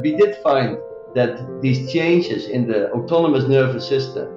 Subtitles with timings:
[0.00, 0.76] We did find
[1.14, 4.36] that these changes in the autonomous nervous system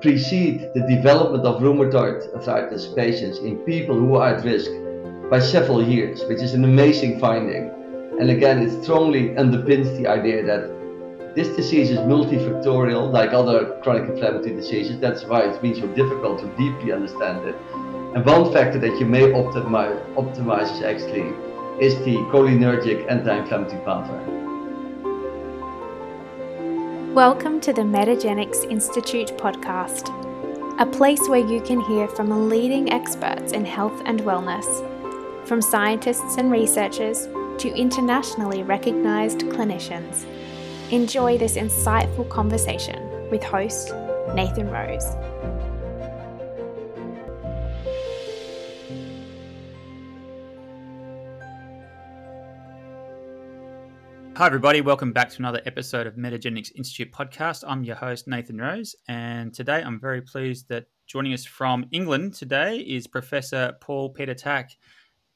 [0.00, 4.70] precede the development of rheumatoid arthritis patients in people who are at risk
[5.30, 7.70] by several years, which is an amazing finding.
[8.20, 10.70] And again, it strongly underpins the idea that
[11.34, 15.00] this disease is multifactorial, like other chronic inflammatory diseases.
[15.00, 17.56] That's why it's been so difficult to deeply understand it.
[18.14, 21.34] And one factor that you may optimize, optimize actually
[21.84, 24.24] is the cholinergic anti-inflammatory pathway.
[27.12, 30.12] Welcome to the Metagenics Institute podcast,
[30.78, 34.64] a place where you can hear from leading experts in health and wellness,
[35.44, 37.26] from scientists and researchers
[37.58, 40.24] to internationally recognized clinicians.
[40.92, 43.92] Enjoy this insightful conversation with host
[44.36, 45.16] Nathan Rose.
[54.36, 54.80] Hi, everybody.
[54.80, 57.62] Welcome back to another episode of Metagenics Institute podcast.
[57.68, 62.34] I'm your host, Nathan Rose, and today I'm very pleased that joining us from England
[62.34, 64.72] today is Professor Paul Peter Tak.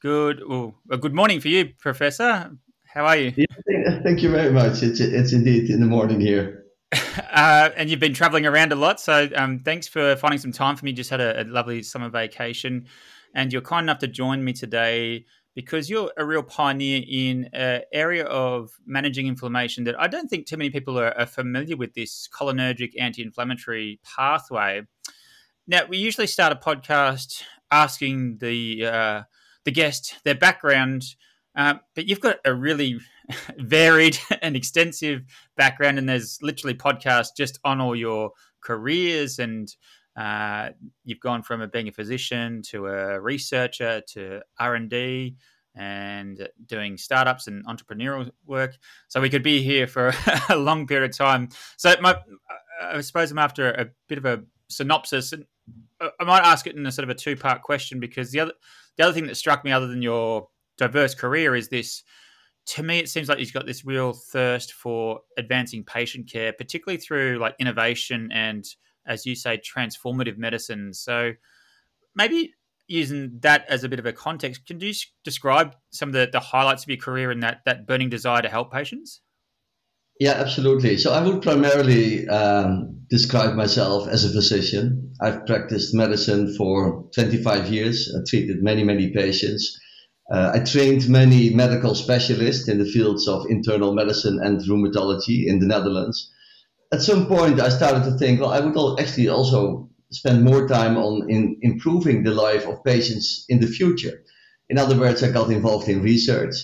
[0.01, 2.51] Good, oh, good morning for you, Professor.
[2.93, 3.33] How are you?
[3.37, 4.83] Yeah, thank you very much.
[4.83, 6.65] It's it's indeed in the morning here.
[6.91, 10.75] uh, and you've been traveling around a lot, so um, thanks for finding some time
[10.75, 10.91] for me.
[10.91, 12.87] Just had a, a, lovely summer vacation,
[13.33, 15.25] and you're kind enough to join me today
[15.59, 20.45] because you're a real pioneer in an area of managing inflammation that I don't think
[20.45, 21.93] too many people are, are familiar with.
[21.95, 24.83] This cholinergic anti-inflammatory pathway.
[25.67, 29.21] Now, we usually start a podcast asking the uh,
[29.65, 31.03] the guest their background
[31.55, 32.99] uh, but you've got a really
[33.57, 35.23] varied and extensive
[35.57, 39.39] background, and there's literally podcasts just on all your careers.
[39.39, 39.69] And
[40.19, 40.71] uh,
[41.05, 45.37] you've gone from a, being a physician to a researcher to R and D
[45.75, 48.75] and doing startups and entrepreneurial work.
[49.07, 50.11] So we could be here for
[50.49, 51.47] a long period of time.
[51.77, 52.17] So my,
[52.81, 55.45] I suppose I'm after a bit of a synopsis, and
[56.01, 58.41] uh, I might ask it in a sort of a two part question because the
[58.41, 58.53] other
[58.97, 62.03] the other thing that struck me, other than your diverse career is this
[62.65, 66.97] to me it seems like he's got this real thirst for advancing patient care particularly
[66.97, 68.65] through like innovation and
[69.09, 70.93] as you say transformative medicine.
[70.93, 71.31] So
[72.15, 72.53] maybe
[72.87, 74.93] using that as a bit of a context can you
[75.23, 78.49] describe some of the, the highlights of your career and that that burning desire to
[78.49, 79.21] help patients?
[80.19, 80.97] Yeah absolutely.
[80.97, 85.13] So i would primarily um, describe myself as a physician.
[85.21, 88.13] I've practiced medicine for 25 years.
[88.15, 89.79] I treated many many patients.
[90.31, 95.59] Uh, I trained many medical specialists in the fields of internal medicine and rheumatology in
[95.59, 96.31] the Netherlands.
[96.91, 100.97] At some point, I started to think, well, I would actually also spend more time
[100.97, 104.23] on in improving the life of patients in the future.
[104.69, 106.55] In other words, I got involved in research,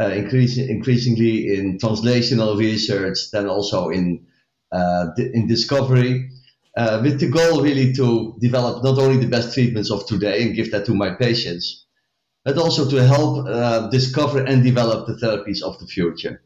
[0.00, 4.26] uh, increasing, increasingly in translational research, then also in
[4.72, 6.30] uh, in discovery,
[6.76, 10.54] uh, with the goal really to develop not only the best treatments of today and
[10.54, 11.86] give that to my patients,
[12.44, 16.42] but also to help uh, discover and develop the therapies of the future.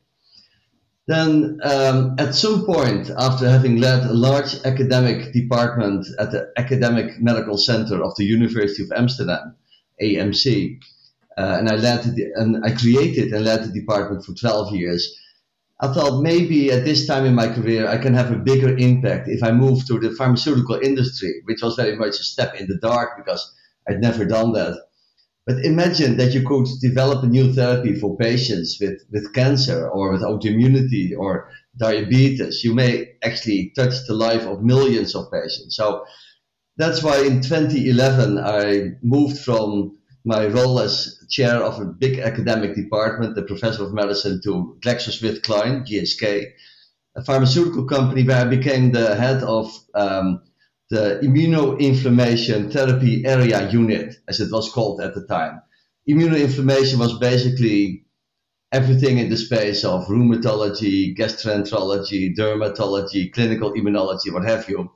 [1.09, 7.21] Then, um, at some point, after having led a large academic department at the Academic
[7.21, 9.57] Medical Center of the University of Amsterdam,
[10.01, 10.79] AMC,
[11.37, 15.17] uh, and I led the, and I created and led the department for 12 years.
[15.81, 19.29] I thought maybe at this time in my career I can have a bigger impact
[19.29, 22.77] if I move to the pharmaceutical industry, which was very much a step in the
[22.77, 23.53] dark because
[23.89, 24.79] I'd never done that.
[25.47, 30.13] But imagine that you could develop a new therapy for patients with, with cancer or
[30.13, 32.63] with autoimmunity or diabetes.
[32.63, 35.77] You may actually touch the life of millions of patients.
[35.77, 36.05] So
[36.77, 42.77] that's why in 2011 I moved from my role as chair of a big academic
[42.77, 46.53] department, the professor of medicine, to GlaxoSmithKline, GSK,
[47.17, 50.43] a pharmaceutical company where I became the head of um,
[50.93, 55.63] the immunoinflammation therapy area unit, as it was called at the time.
[56.07, 58.05] Immunoinflammation was basically
[58.73, 64.91] everything in the space of rheumatology, gastroenterology, dermatology, clinical immunology, what have you.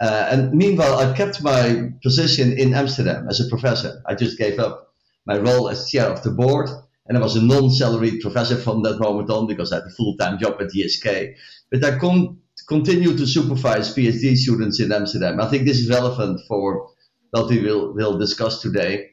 [0.00, 4.02] Uh, and meanwhile, I kept my position in Amsterdam as a professor.
[4.06, 4.94] I just gave up
[5.26, 6.68] my role as chair of the board,
[7.06, 10.40] and I was a non-salaried professor from that moment on because I had a full-time
[10.40, 11.34] job at GSK.
[11.70, 15.40] But I come continue to supervise PhD students in Amsterdam.
[15.40, 16.90] I think this is relevant for
[17.32, 19.10] what we will, will discuss today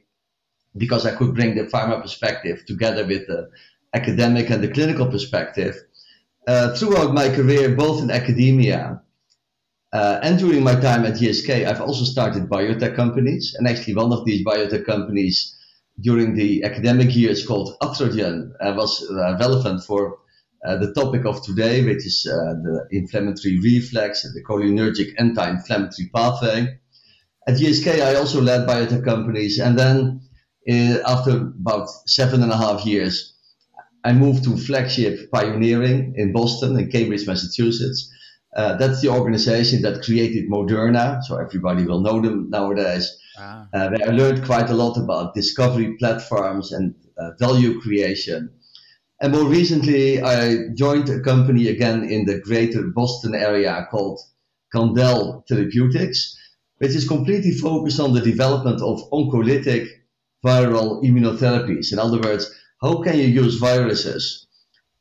[0.77, 3.49] because I could bring the pharma perspective together with the
[3.95, 5.75] academic and the clinical perspective.
[6.47, 9.01] Uh, throughout my career, both in academia
[9.91, 13.55] uh, and during my time at GSK, I've also started biotech companies.
[13.57, 15.57] And actually, one of these biotech companies
[15.99, 20.19] during the academic years called Arthrogen uh, was uh, relevant for
[20.75, 26.79] the topic of today, which is uh, the inflammatory reflex and the cholinergic anti-inflammatory pathway.
[27.47, 30.21] At GSK, I also led biotech companies, and then
[30.69, 33.33] uh, after about seven and a half years,
[34.03, 38.11] I moved to Flagship Pioneering in Boston, in Cambridge, Massachusetts.
[38.55, 43.17] Uh, that's the organization that created Moderna, so everybody will know them nowadays.
[43.37, 43.67] Ah.
[43.73, 48.49] Uh, I learned quite a lot about discovery platforms and uh, value creation.
[49.19, 54.19] And more recently, I joined a company again in the greater Boston area called
[54.73, 56.37] Candel Therapeutics,
[56.77, 59.87] which is completely focused on the development of oncolytic
[60.45, 61.91] viral immunotherapies.
[61.91, 64.47] In other words, how can you use viruses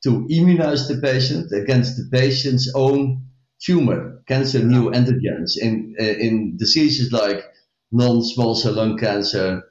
[0.03, 3.27] to immunize the patient against the patient's own
[3.63, 7.45] tumor, cancer neoantigens in, uh, in diseases like
[7.93, 9.63] non-small cell lung cancer,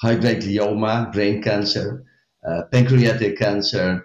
[0.00, 2.04] high-grade glioma, brain cancer,
[2.70, 4.04] pancreatic cancer,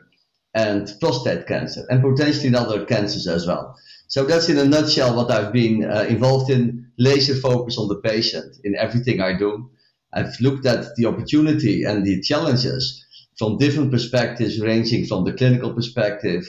[0.53, 3.75] and prostate cancer, and potentially other cancers as well.
[4.07, 8.01] So that's in a nutshell what I've been uh, involved in, laser focus on the
[8.01, 9.71] patient in everything I do.
[10.13, 13.05] I've looked at the opportunity and the challenges
[13.37, 16.45] from different perspectives, ranging from the clinical perspective,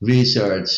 [0.00, 0.70] research,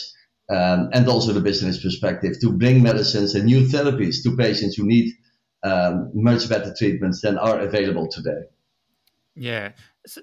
[0.49, 4.87] um, and also the business perspective to bring medicines and new therapies to patients who
[4.87, 5.13] need
[5.63, 8.43] um, much better treatments than are available today.
[9.35, 9.73] Yeah.
[10.07, 10.23] So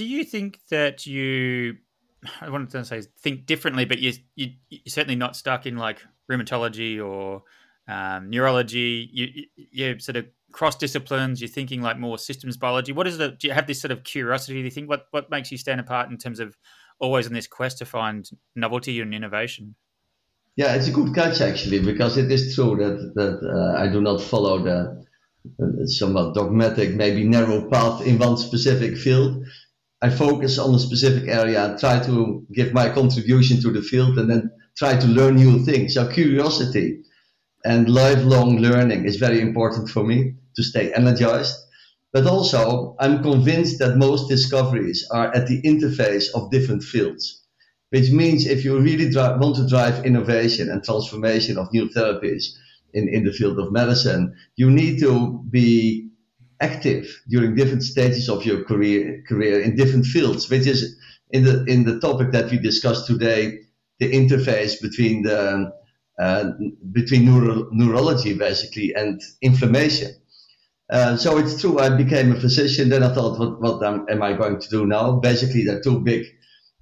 [0.00, 1.76] do you think that you,
[2.40, 5.98] I wanted to say think differently, but you, you, you're certainly not stuck in like
[6.30, 7.42] rheumatology or
[7.86, 9.10] um, neurology.
[9.12, 11.42] You, you're sort of cross disciplines.
[11.42, 12.92] You're thinking like more systems biology.
[12.92, 13.40] What is it?
[13.40, 14.54] Do you have this sort of curiosity?
[14.54, 16.56] Do you think what, what makes you stand apart in terms of
[16.98, 18.26] always in this quest to find
[18.56, 19.74] novelty and innovation?
[20.56, 24.00] Yeah, it's a good catch actually, because it is true that that uh, I do
[24.00, 25.04] not follow the
[25.62, 29.44] uh, somewhat dogmatic, maybe narrow path in one specific field.
[30.02, 34.18] I focus on a specific area, and try to give my contribution to the field,
[34.18, 35.94] and then try to learn new things.
[35.94, 37.02] So curiosity
[37.64, 41.56] and lifelong learning is very important for me to stay energized.
[42.12, 47.40] But also, I'm convinced that most discoveries are at the interface of different fields
[47.90, 52.54] which means if you really want to drive innovation and transformation of new therapies
[52.94, 56.08] in, in the field of medicine, you need to be
[56.60, 60.96] active during different stages of your career career in different fields, which is
[61.30, 63.60] in the in the topic that we discussed today,
[63.98, 65.72] the interface between the
[66.18, 66.50] uh,
[66.92, 70.10] between neuro- neurology basically and inflammation.
[70.90, 71.78] Uh, so it's true.
[71.78, 72.88] I became a physician.
[72.88, 75.12] Then I thought, what, what am, I going to do now?
[75.12, 76.26] Basically, there are two big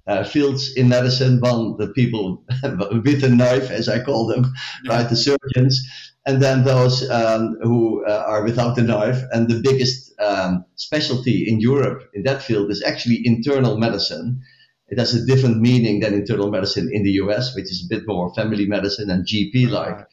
[0.07, 1.39] uh, fields in medicine.
[1.39, 4.51] One, the people with a knife, as I call them,
[4.83, 4.97] yeah.
[4.97, 5.87] right, the surgeons,
[6.25, 9.21] and then those um, who uh, are without the knife.
[9.31, 14.41] And the biggest um, specialty in Europe in that field is actually internal medicine.
[14.87, 18.07] It has a different meaning than internal medicine in the US, which is a bit
[18.07, 20.07] more family medicine and GP like.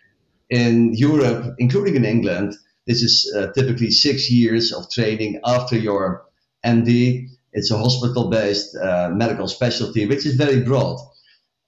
[0.48, 2.54] In Europe, including in England,
[2.86, 6.24] this is uh, typically six years of training after your
[6.64, 10.98] MD it's a hospital-based uh, medical specialty, which is very broad.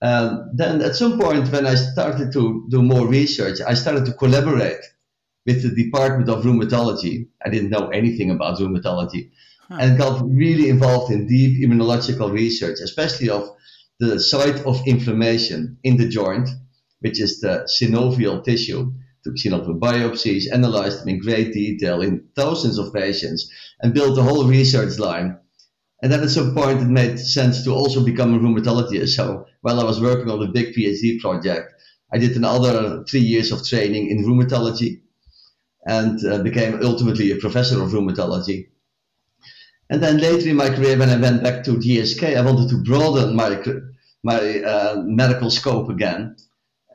[0.03, 4.13] Um, then at some point, when I started to do more research, I started to
[4.13, 4.85] collaborate
[5.47, 7.29] with the Department of Rheumatology.
[7.45, 9.31] I didn't know anything about rheumatology,
[9.69, 9.79] huh.
[9.81, 13.49] and got really involved in deep immunological research, especially of
[13.99, 16.49] the site of inflammation in the joint,
[17.01, 18.93] which is the synovial tissue.
[19.25, 24.23] Took synovial biopsies, analyzed them in great detail in thousands of patients, and built a
[24.23, 25.39] whole research line
[26.03, 29.11] and then at some point, it made sense to also become a rheumatologist.
[29.11, 31.73] So while I was working on the big PhD project,
[32.13, 35.01] I did another three years of training in rheumatology
[35.85, 38.69] and uh, became ultimately a professor of rheumatology.
[39.91, 42.83] And then later in my career, when I went back to GSK, I wanted to
[42.83, 43.63] broaden my,
[44.23, 46.37] my uh, medical scope again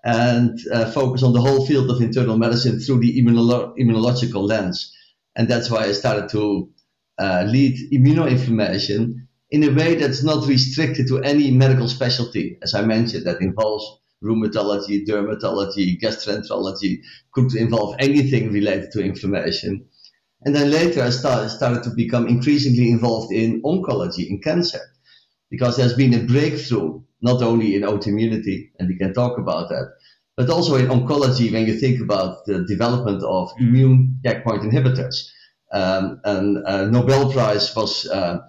[0.04, 4.94] and uh, focus on the whole field of internal medicine through the immunolo- immunological lens.
[5.36, 6.70] And that's why I started to
[7.20, 9.14] uh, lead immunoinflammation
[9.52, 13.86] in a way that's not restricted to any medical specialty, as I mentioned, that involves
[14.24, 17.02] rheumatology, dermatology, gastroenterology,
[17.34, 19.86] could involve anything related to inflammation.
[20.46, 24.80] And then later I started, started to become increasingly involved in oncology, in cancer,
[25.52, 29.92] because there's been a breakthrough, not only in autoimmunity, and we can talk about that,
[30.36, 35.30] but also in oncology when you think about the development of immune checkpoint inhibitors.
[35.74, 38.40] Um, and a Nobel Prize was uh,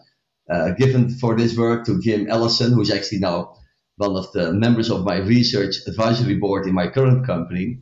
[0.50, 3.56] uh, given for this work to Jim Allison, who's actually now
[3.96, 7.78] one of the members of my research advisory board in my current company.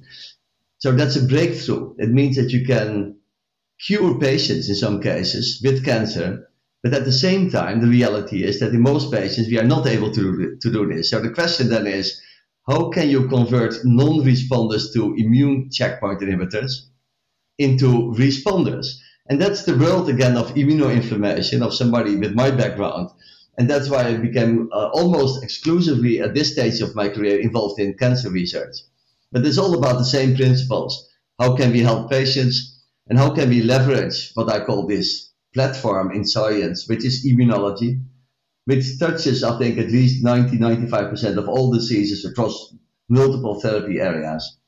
[0.79, 1.95] So that's a breakthrough.
[1.99, 3.17] It means that you can
[3.85, 6.49] cure patients in some cases with cancer.
[6.83, 9.87] But at the same time, the reality is that in most patients, we are not
[9.87, 11.11] able to, to do this.
[11.11, 12.21] So the question then is,
[12.69, 16.89] how can you convert non-responders to immune checkpoint inhibitors
[17.59, 18.87] into responders?
[19.29, 23.11] And that's the world again of immunoinflammation of somebody with my background.
[23.57, 27.79] And that's why I became uh, almost exclusively at this stage of my career involved
[27.79, 28.77] in cancer research.
[29.31, 31.09] But it's all about the same principles.
[31.39, 36.13] How can we help patients and how can we leverage what I call this platform
[36.13, 38.03] in science, which is immunology,
[38.65, 42.75] which touches, I think, at least 90, 95% of all diseases across
[43.09, 44.59] multiple therapy areas.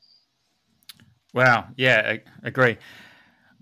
[1.33, 1.67] Wow.
[1.75, 2.77] Yeah, I agree.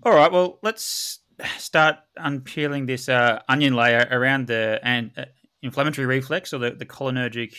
[0.04, 0.30] All right.
[0.30, 1.20] Well, let's
[1.56, 5.24] start unpeeling this uh, onion layer around the and, uh,
[5.62, 7.54] inflammatory reflex or the, the cholinergic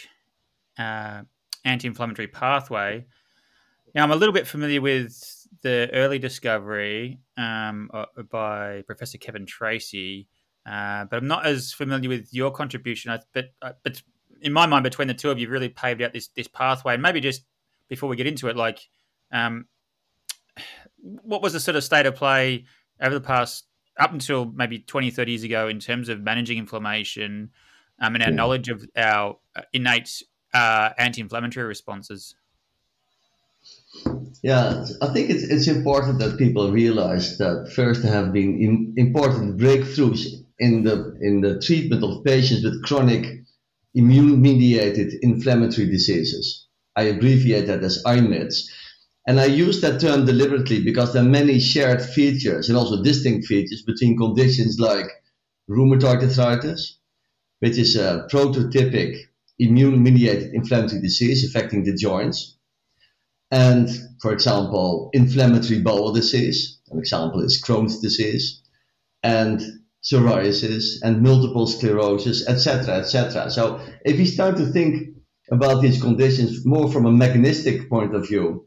[0.78, 1.24] uh,
[1.64, 3.04] anti-inflammatory pathway.
[3.96, 7.90] Now, I'm a little bit familiar with the early discovery um,
[8.30, 10.28] by Professor Kevin Tracey,
[10.68, 13.18] uh, but I'm not as familiar with your contribution.
[13.34, 14.04] But uh, but
[14.42, 16.96] in my mind, between the two of you, really paved out this this pathway.
[16.98, 17.44] maybe just
[17.88, 18.88] before we get into it, like,
[19.32, 19.66] um,
[21.24, 22.66] what was the sort of state of play
[23.02, 23.66] over the past
[24.00, 27.52] up until maybe 20, 30 years ago in terms of managing inflammation
[28.02, 32.36] um, and our knowledge of our uh, innate uh, anti-inflammatory responses?
[34.42, 38.94] Yeah, I think it's, it's important that people realize that first there have been in,
[38.98, 40.28] important breakthroughs
[40.60, 43.26] in the in the treatment of patients with chronic
[43.94, 46.68] immune-mediated inflammatory diseases.
[46.96, 48.68] I abbreviate that as IMIDs.
[49.28, 53.48] And I use that term deliberately because there are many shared features and also distinct
[53.48, 55.08] features between conditions like
[55.70, 57.00] rheumatoid arthritis,
[57.60, 59.18] which is a prototypic
[59.58, 62.56] immune-mediated inflammatory disease affecting the joints,
[63.52, 63.90] and,
[64.22, 68.62] for example, inflammatory bowel disease, an example is Crohn's disease,
[69.24, 69.62] and
[70.04, 73.50] psoriasis and multiple sclerosis, etc., etc.
[73.50, 75.16] So if we start to think
[75.50, 78.66] about these conditions more from a mechanistic point of view,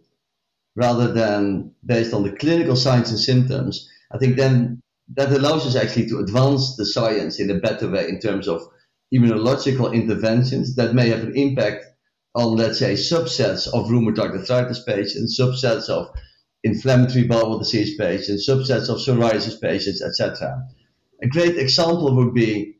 [0.79, 4.81] rather than based on the clinical signs and symptoms, I think then
[5.17, 8.63] that allows us actually to advance the science in a better way in terms of
[9.13, 11.85] immunological interventions that may have an impact
[12.37, 16.07] on, let's say, subsets of rheumatoid arthritis patients, subsets of
[16.63, 20.63] inflammatory bowel disease patients, subsets of psoriasis patients, etc.
[21.25, 22.77] A great example would be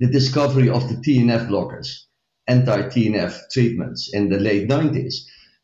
[0.00, 2.06] the discovery of the TNF blockers,
[2.48, 5.14] anti-TNF treatments in the late 90s,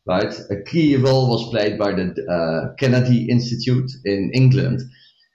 [0.07, 0.33] right?
[0.49, 4.81] A key role was played by the uh, Kennedy Institute in England.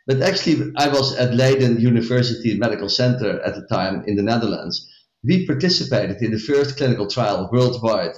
[0.07, 4.89] But actually, I was at Leiden University Medical Center at the time in the Netherlands,
[5.25, 8.15] we participated in the first clinical trial worldwide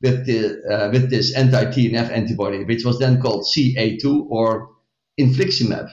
[0.00, 4.70] with, the, uh, with this anti-TNF antibody, which was then called CA2 or
[5.20, 5.88] infliximab.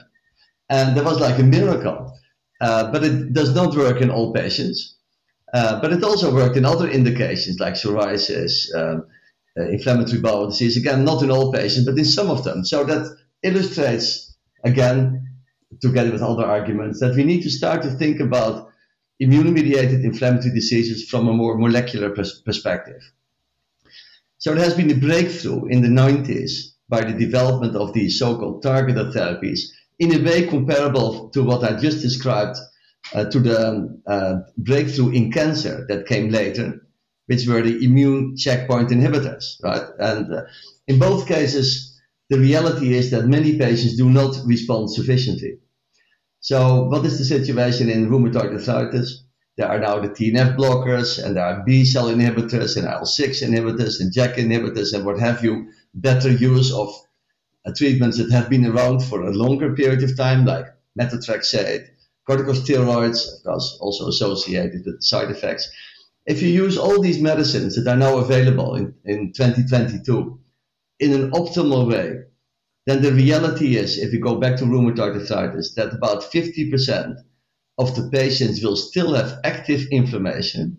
[0.68, 2.18] And that was like a miracle.
[2.60, 4.96] Uh, but it does not work in all patients.
[5.54, 9.06] Uh, but it also worked in other indications like psoriasis, um,
[9.68, 10.76] inflammatory bowel disease.
[10.76, 12.64] Again, not in all patients, but in some of them.
[12.64, 15.28] So that illustrates, again,
[15.80, 18.68] together with other arguments, that we need to start to think about
[19.18, 23.02] immune mediated inflammatory diseases from a more molecular pers- perspective.
[24.38, 28.36] So there has been a breakthrough in the 90s by the development of these so
[28.36, 29.60] called targeted therapies
[29.98, 32.56] in a way comparable to what I just described
[33.14, 36.80] uh, to the uh, breakthrough in cancer that came later,
[37.30, 39.86] which were the immune checkpoint inhibitors, right?
[40.00, 40.42] And uh,
[40.88, 41.96] in both cases,
[42.28, 45.58] the reality is that many patients do not respond sufficiently.
[46.40, 49.22] So what is the situation in rheumatoid arthritis?
[49.56, 54.00] There are now the TNF blockers and there are B cell inhibitors and IL-6 inhibitors
[54.00, 56.88] and JAK inhibitors and what have you, better use of
[57.64, 60.66] uh, treatments that have been around for a longer period of time, like
[60.98, 61.90] methotrexate,
[62.28, 65.70] corticosteroids, of course, also associated with side effects.
[66.30, 70.38] If you use all these medicines that are now available in, in 2022
[71.00, 72.20] in an optimal way,
[72.86, 77.16] then the reality is, if you go back to rheumatoid arthritis, that about 50%
[77.78, 80.78] of the patients will still have active inflammation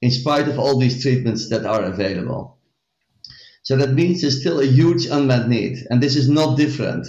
[0.00, 2.58] in spite of all these treatments that are available.
[3.64, 5.86] So that means there's still a huge unmet need.
[5.90, 7.06] And this is not different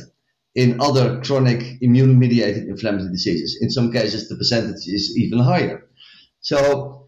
[0.54, 3.60] in other chronic immune mediated inflammatory diseases.
[3.62, 5.88] In some cases, the percentage is even higher.
[6.42, 7.03] So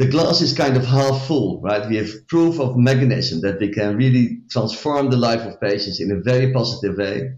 [0.00, 1.86] the glass is kind of half full, right?
[1.86, 6.10] We have proof of mechanism that we can really transform the life of patients in
[6.10, 7.34] a very positive way.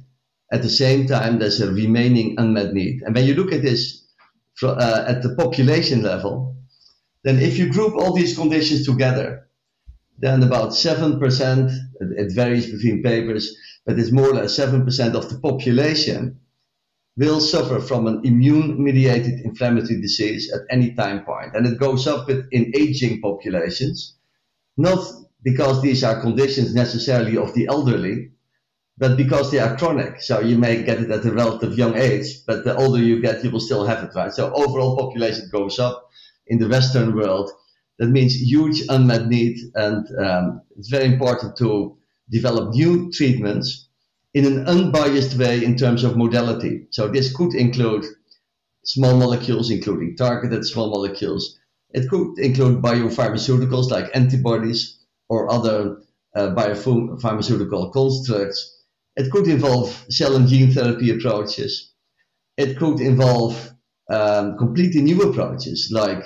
[0.52, 3.02] At the same time, there's a remaining unmet need.
[3.02, 4.06] And when you look at this
[4.62, 6.56] uh, at the population level,
[7.24, 9.48] then if you group all these conditions together,
[10.18, 15.40] then about 7%, it varies between papers, but it's more or less 7% of the
[15.40, 16.38] population,
[17.16, 21.54] will suffer from an immune mediated inflammatory disease at any time point.
[21.54, 24.16] And it goes up in aging populations,
[24.76, 25.04] not
[25.42, 28.30] because these are conditions necessarily of the elderly,
[28.96, 30.22] but because they are chronic.
[30.22, 33.44] So you may get it at a relative young age, but the older you get,
[33.44, 34.32] you will still have it, right?
[34.32, 36.08] So overall population goes up
[36.46, 37.50] in the Western world.
[37.98, 41.96] That means huge unmet need, and um, it's very important to
[42.30, 43.88] develop new treatments
[44.34, 46.86] in an unbiased way in terms of modality.
[46.90, 48.04] So this could include
[48.84, 51.58] small molecules, including targeted small molecules.
[51.90, 54.98] It could include biopharmaceuticals like antibodies
[55.28, 55.98] or other
[56.34, 58.84] uh, biopharmaceutical constructs.
[59.16, 61.92] It could involve cell and gene therapy approaches.
[62.56, 63.72] It could involve
[64.10, 66.24] um, completely new approaches like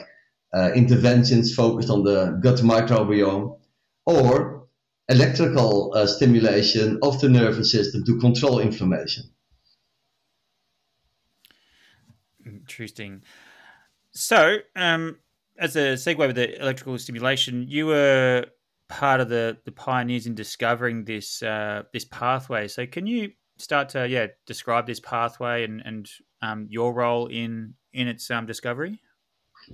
[0.55, 3.59] uh, interventions focused on the gut microbiome
[4.07, 4.46] or
[5.09, 9.25] electrical uh, stimulation of the nervous system to control inflammation.
[12.45, 13.23] Interesting.
[14.13, 15.19] So, um,
[15.59, 18.47] as a segue with the electrical stimulation, you were
[18.89, 22.69] part of the, the pioneers in discovering this uh, this pathway.
[22.69, 26.09] So, can you start to yeah describe this pathway and and
[26.43, 29.01] um, your role in in its um, discovery?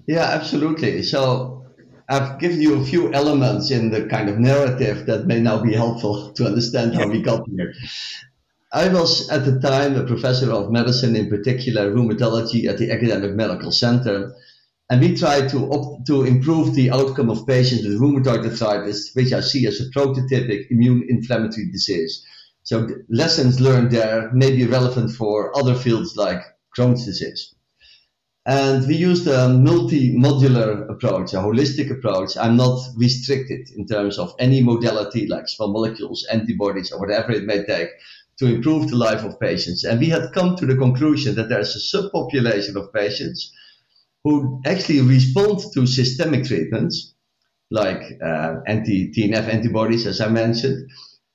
[0.06, 1.02] Yeah, absolutely.
[1.02, 1.66] So
[2.08, 5.74] I've given you a few elements in the kind of narrative that may now be
[5.74, 7.72] helpful to understand how we got here.
[8.72, 13.32] I was at the time a professor of medicine, in particular rheumatology, at the Academic
[13.32, 14.34] Medical Center.
[14.88, 19.32] And we tried to, op- to improve the outcome of patients with rheumatoid arthritis, which
[19.32, 22.24] I see as a prototypic immune inflammatory disease.
[22.62, 26.42] So lessons learned there may be relevant for other fields like
[26.76, 27.54] Crohn's disease.
[28.44, 32.36] And we used a multi-modular approach, a holistic approach.
[32.36, 37.44] I'm not restricted in terms of any modality like small molecules, antibodies, or whatever it
[37.44, 37.90] may take
[38.38, 39.84] to improve the life of patients.
[39.84, 43.52] And we had come to the conclusion that there's a subpopulation of patients
[44.24, 47.14] who actually respond to systemic treatments
[47.70, 50.90] like uh, anti-TNF antibodies, as I mentioned,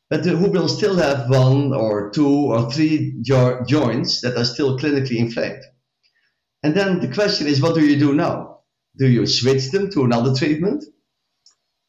[0.09, 4.77] but who will still have one or two or three jo- joints that are still
[4.77, 5.63] clinically inflamed.
[6.63, 8.59] And then the question is, what do you do now?
[8.97, 10.83] Do you switch them to another treatment?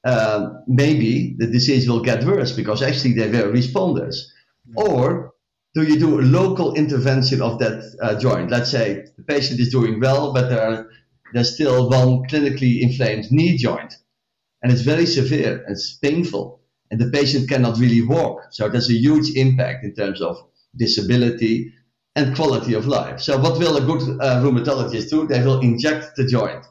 [0.05, 4.17] Uh, maybe the disease will get worse because actually they were responders.
[4.69, 4.79] Mm-hmm.
[4.79, 5.35] Or
[5.75, 8.51] do you do a local intervention of that uh, joint?
[8.51, 10.89] Let's say the patient is doing well, but there
[11.33, 13.95] there's still one clinically inflamed knee joint,
[14.63, 18.41] and it's very severe, it's painful, and the patient cannot really walk.
[18.51, 20.39] So there's a huge impact in terms of
[20.77, 21.73] disability
[22.19, 23.21] and quality of life.
[23.21, 25.27] So what will a good uh, rheumatologist do?
[25.27, 26.65] They will inject the joint.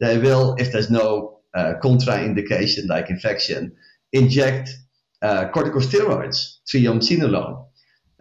[0.00, 3.76] They will, if there's no uh, contraindication like infection,
[4.12, 4.70] inject
[5.20, 7.66] uh, corticosteroids, triamcinolone,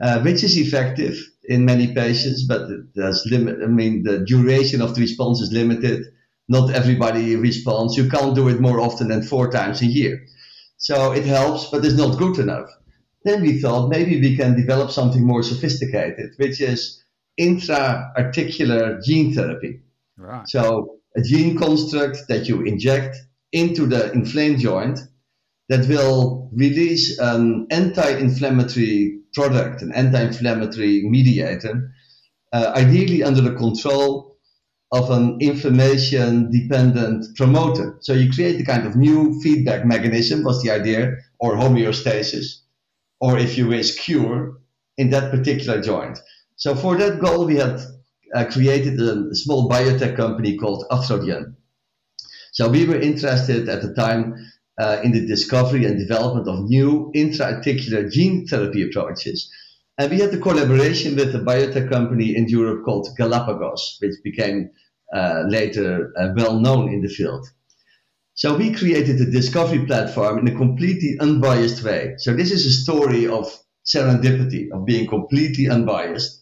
[0.02, 3.58] uh, which is effective in many patients, but there's limit.
[3.64, 6.06] I mean, the duration of the response is limited.
[6.50, 7.96] Not everybody responds.
[7.96, 10.26] You can't do it more often than four times a year.
[10.78, 12.70] So it helps, but it's not good enough.
[13.28, 17.04] Then we thought maybe we can develop something more sophisticated, which is
[17.36, 19.82] intra-articular gene therapy.
[20.16, 20.48] Right.
[20.48, 23.18] So a gene construct that you inject
[23.52, 25.00] into the inflamed joint
[25.68, 31.92] that will release an anti-inflammatory product, an anti-inflammatory mediator,
[32.54, 34.38] uh, ideally under the control
[34.94, 37.98] of an inflammation-dependent promoter.
[38.00, 42.62] So you create a kind of new feedback mechanism, was the idea, or homeostasis
[43.20, 44.60] or if you wish, cure
[44.98, 46.20] in that particular joint.
[46.56, 47.80] So for that goal, we had
[48.34, 51.56] uh, created a small biotech company called Arthrogen.
[52.52, 54.36] So we were interested at the time
[54.80, 59.50] uh, in the discovery and development of new intra-articular gene therapy approaches.
[59.98, 64.70] And we had a collaboration with a biotech company in Europe called Galapagos, which became
[65.14, 67.48] uh, later uh, well known in the field.
[68.38, 72.14] So we created a discovery platform in a completely unbiased way.
[72.20, 73.52] So this is a story of
[73.84, 76.40] serendipity, of being completely unbiased.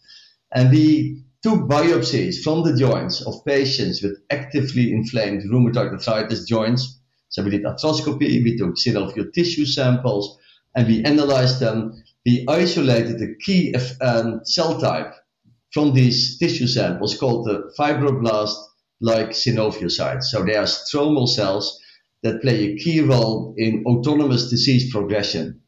[0.54, 7.00] And we took biopsies from the joints of patients with actively inflamed rheumatoid arthritis joints.
[7.30, 10.38] So we did arthroscopy, we took synovial tissue samples,
[10.76, 12.04] and we analyzed them.
[12.26, 15.14] We isolated the key um, cell type
[15.72, 20.24] from these tissue samples called the fibroblast-like synoviocytes.
[20.24, 21.80] So they are stromal cells
[22.26, 25.62] that play a key role in autonomous disease progression,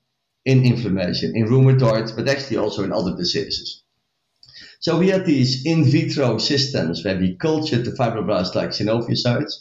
[0.44, 3.84] in inflammation, in rheumatoid, but actually also in other diseases.
[4.80, 9.54] So we had these in vitro systems where we cultured the fibroblasts like synoviocytes,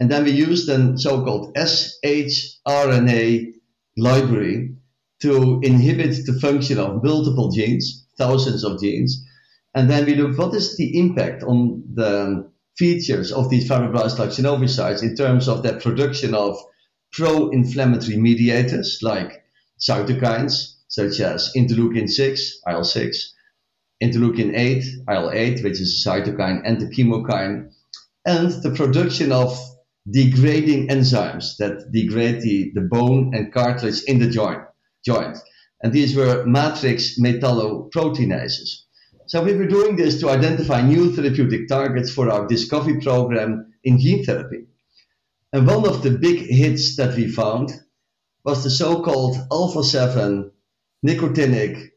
[0.00, 3.52] and then we used a so-called shRNA
[3.96, 4.74] library
[5.22, 9.24] to inhibit the function of multiple genes, thousands of genes.
[9.72, 14.30] And then we looked what is the impact on the features of these fibroblasts like
[14.30, 16.56] synoviocytes in terms of their production of
[17.12, 19.42] pro-inflammatory mediators like
[19.80, 23.16] cytokines such as interleukin 6, IL-6,
[24.02, 27.70] interleukin 8, IL-8, which is a cytokine, and the chemokine,
[28.24, 29.58] and the production of
[30.10, 34.62] degrading enzymes that degrade the, the bone and cartilage in the joint,
[35.04, 35.36] joint.
[35.82, 38.84] And these were matrix metalloproteinases.
[39.28, 44.00] So we were doing this to identify new therapeutic targets for our discovery program in
[44.00, 44.64] gene therapy.
[45.52, 47.70] And one of the big hits that we found
[48.42, 50.50] was the so-called alpha 7
[51.06, 51.90] nicotinic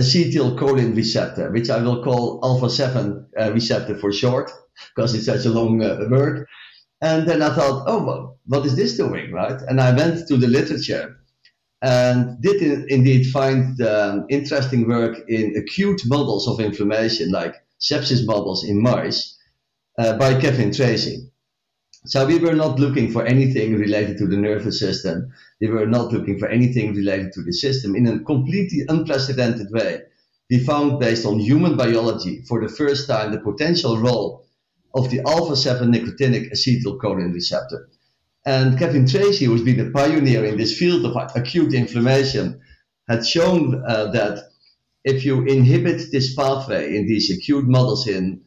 [0.00, 4.50] acetylcholine receptor, which I will call alpha 7 uh, receptor for short,
[4.96, 6.46] because it's such a long uh, word.
[7.02, 9.60] And then I thought, oh, well, what is this doing, right?
[9.68, 11.18] And I went to the literature
[11.82, 18.26] and did in, indeed find um, interesting work in acute models of inflammation, like sepsis
[18.26, 19.36] models in mice,
[19.98, 21.30] uh, by Kevin Tracey.
[22.06, 25.32] So we were not looking for anything related to the nervous system.
[25.60, 30.02] We were not looking for anything related to the system in a completely unprecedented way.
[30.50, 34.46] We found, based on human biology, for the first time, the potential role
[34.94, 37.88] of the alpha 7 nicotinic acetylcholine receptor.
[38.48, 42.62] And Kevin Tracey, who's been a pioneer in this field of acute inflammation,
[43.06, 44.42] had shown uh, that
[45.04, 48.40] if you inhibit this pathway in these acute models in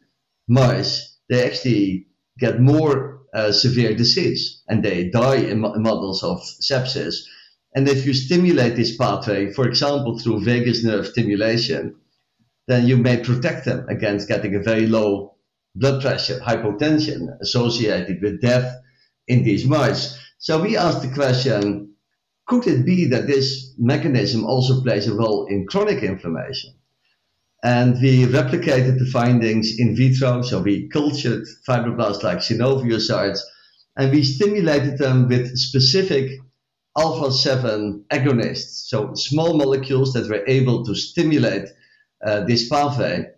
[0.48, 7.18] mice, they actually get more uh, severe disease and they die in models of sepsis.
[7.72, 11.94] And if you stimulate this pathway, for example, through vagus nerve stimulation,
[12.66, 15.36] then you may protect them against getting a very low
[15.76, 18.82] blood pressure, hypotension associated with death
[19.32, 20.18] in these mice.
[20.38, 21.94] So we asked the question,
[22.46, 26.74] could it be that this mechanism also plays a role in chronic inflammation?
[27.64, 30.42] And we replicated the findings in vitro.
[30.42, 33.40] So we cultured fibroblasts like synoviocytes
[33.96, 36.40] and we stimulated them with specific
[36.98, 38.88] alpha 7 agonists.
[38.88, 41.68] So small molecules that were able to stimulate
[42.24, 43.30] uh, this pathway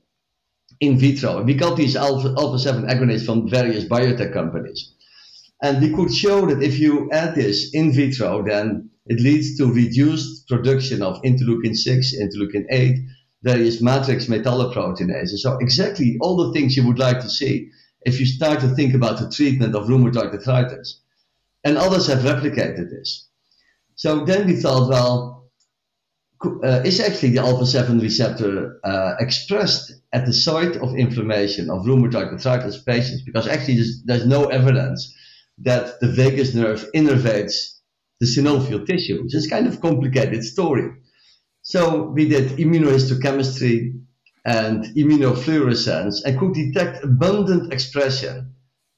[0.80, 1.38] in vitro.
[1.38, 4.93] And we got these alpha, alpha 7 agonists from various biotech companies.
[5.62, 9.72] And we could show that if you add this in vitro, then it leads to
[9.72, 12.96] reduced production of interleukin 6, interleukin 8,
[13.42, 15.38] various matrix metalloproteinases.
[15.38, 17.68] So exactly all the things you would like to see
[18.06, 21.00] if you start to think about the treatment of rheumatoid arthritis.
[21.64, 23.28] And others have replicated this.
[23.94, 25.50] So then we thought, well,
[26.62, 31.86] uh, is actually the alpha 7 receptor uh, expressed at the site of inflammation of
[31.86, 33.22] rheumatoid arthritis patients?
[33.22, 35.14] Because actually, there's, there's no evidence
[35.58, 37.78] that the vagus nerve innervates
[38.20, 39.24] the synovial tissue.
[39.24, 40.90] It's kind of complicated story.
[41.62, 44.00] So we did immunohistochemistry
[44.44, 48.54] and immunofluorescence and could detect abundant expression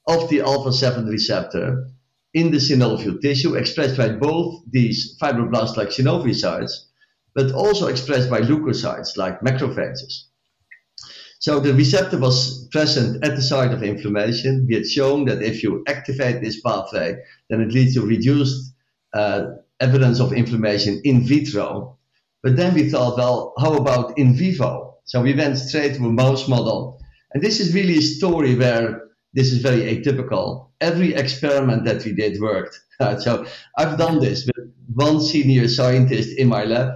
[0.07, 1.87] of the alpha 7 receptor
[2.33, 6.71] in the synovial tissue, expressed by both these fibroblasts like synoviocytes,
[7.33, 10.26] but also expressed by leukocytes like macrophages.
[11.39, 14.65] So the receptor was present at the site of inflammation.
[14.67, 17.17] We had shown that if you activate this pathway,
[17.49, 18.73] then it leads to reduced
[19.13, 19.47] uh,
[19.79, 21.97] evidence of inflammation in vitro.
[22.41, 24.97] But then we thought, well, how about in vivo?
[25.05, 26.99] So we went straight to a mouse model.
[27.33, 30.69] And this is really a story where this is very atypical.
[30.81, 32.79] Every experiment that we did worked.
[33.19, 33.45] so
[33.77, 36.93] I've done this with one senior scientist in my lab,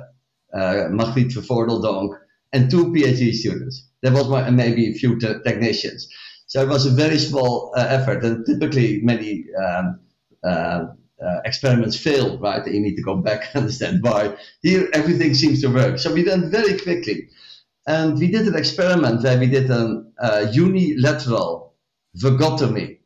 [0.53, 2.17] uh, Margriet Vervoordeldonk,
[2.53, 3.90] and two PhD students.
[4.01, 6.07] There was maybe a few te- technicians.
[6.47, 9.99] So it was a very small uh, effort, and typically many um,
[10.43, 10.87] uh,
[11.23, 12.65] uh, experiments fail, right?
[12.65, 14.35] You need to go back and understand why.
[14.61, 15.99] Here, everything seems to work.
[15.99, 17.29] So we went very quickly.
[17.87, 21.75] And we did an experiment where we did a uh, unilateral
[22.17, 22.99] vagotomy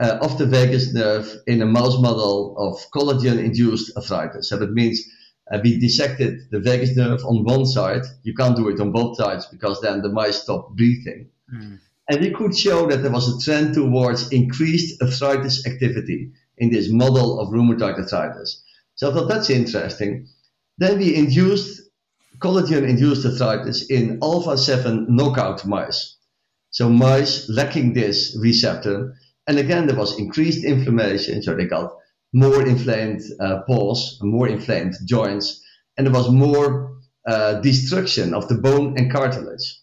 [0.00, 4.48] uh, of the vagus nerve in a mouse model of collagen induced arthritis.
[4.48, 5.00] So that means
[5.50, 8.02] uh, we dissected the vagus nerve on one side.
[8.22, 11.28] You can't do it on both sides because then the mice stop breathing.
[11.52, 11.78] Mm.
[12.08, 16.90] And we could show that there was a trend towards increased arthritis activity in this
[16.90, 18.62] model of rheumatoid arthritis.
[18.94, 20.28] So I thought that's interesting.
[20.78, 21.82] Then we induced
[22.38, 26.16] collagen induced arthritis in alpha 7 knockout mice.
[26.70, 29.14] So mice lacking this receptor.
[29.46, 31.42] And again, there was increased inflammation.
[31.42, 31.92] So they got
[32.36, 35.62] more inflamed uh, paws, more inflamed joints,
[35.96, 39.80] and there was more uh, destruction of the bone and cartilage.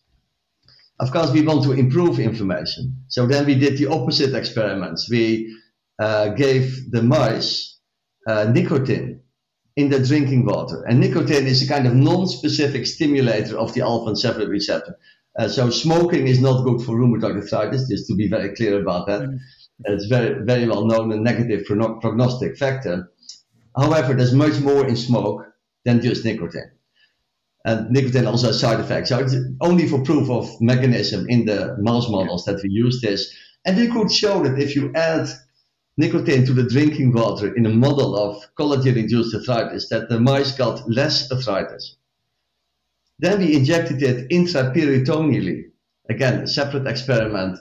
[1.00, 3.06] Of course, we want to improve inflammation.
[3.08, 5.10] So then we did the opposite experiments.
[5.10, 5.58] We
[5.98, 7.80] uh, gave the mice
[8.28, 9.22] uh, nicotine
[9.76, 10.84] in the drinking water.
[10.84, 14.96] And nicotine is a kind of non-specific stimulator of the alpha and 7 receptor.
[15.40, 19.08] Uh, so smoking is not good for rheumatoid arthritis, just to be very clear about
[19.08, 19.28] that.
[19.88, 19.94] Mm.
[19.94, 23.12] It's very, very well known a negative prognostic factor.
[23.76, 25.46] However, there's much more in smoke
[25.86, 26.72] than just nicotine.
[27.66, 29.10] And nicotine also has side effects.
[29.10, 33.34] So it's only for proof of mechanism in the mouse models that we use this.
[33.66, 35.30] And we could show that if you add
[35.96, 40.90] nicotine to the drinking water in a model of collagen-induced arthritis, that the mice got
[40.90, 41.96] less arthritis.
[43.20, 45.66] Then we injected it intraperitoneally.
[46.10, 47.60] Again, a separate experiment.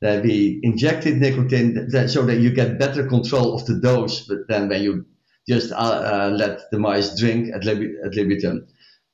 [0.00, 4.82] That we injected nicotine so that you get better control of the dose than when
[4.82, 5.06] you
[5.48, 8.66] just uh, uh, let the mice drink at, lib- ad libitum.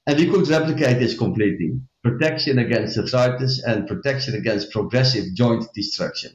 [0.07, 1.79] And we could replicate this completely.
[2.03, 6.33] Protection against arthritis and protection against progressive joint destruction.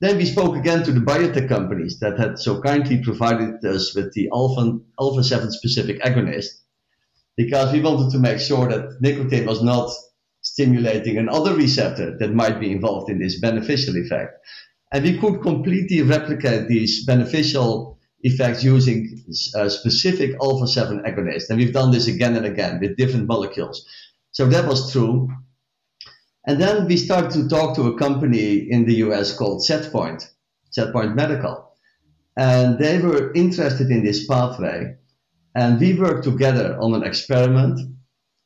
[0.00, 4.12] Then we spoke again to the biotech companies that had so kindly provided us with
[4.12, 6.50] the alpha, alpha 7 specific agonist
[7.36, 9.90] because we wanted to make sure that nicotine was not
[10.46, 14.32] stimulating another receptor that might be involved in this beneficial effect.
[14.92, 19.24] And we could completely replicate these beneficial effects using
[19.56, 21.50] uh, specific alpha 7 agonists.
[21.50, 23.84] And we've done this again and again with different molecules.
[24.30, 25.28] So that was true.
[26.46, 30.30] And then we started to talk to a company in the US called Setpoint,
[30.70, 31.72] Setpoint Medical.
[32.36, 34.94] And they were interested in this pathway.
[35.56, 37.95] And we worked together on an experiment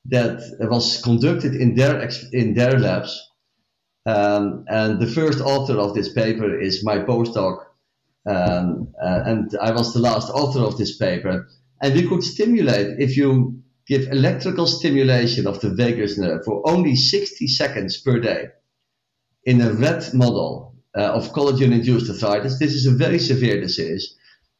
[0.06, 3.20] that was conducted in their, in their labs.
[4.06, 7.64] Um, and the first author of this paper is my postdoc.
[8.26, 11.48] Um, uh, and I was the last author of this paper.
[11.82, 16.96] And we could stimulate, if you give electrical stimulation of the vagus nerve for only
[16.96, 18.48] 60 seconds per day
[19.44, 24.16] in a rat model uh, of collagen induced arthritis, this is a very severe disease,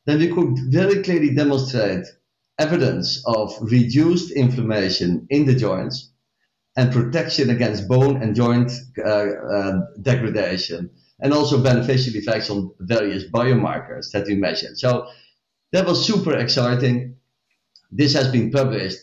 [0.06, 2.06] then we could very clearly demonstrate
[2.60, 6.12] evidence of reduced inflammation in the joints
[6.76, 8.70] and protection against bone and joint
[9.04, 14.78] uh, uh, degradation, and also beneficial effects on various biomarkers that we measured.
[14.78, 15.08] So
[15.72, 17.16] that was super exciting.
[17.90, 18.98] This has been published.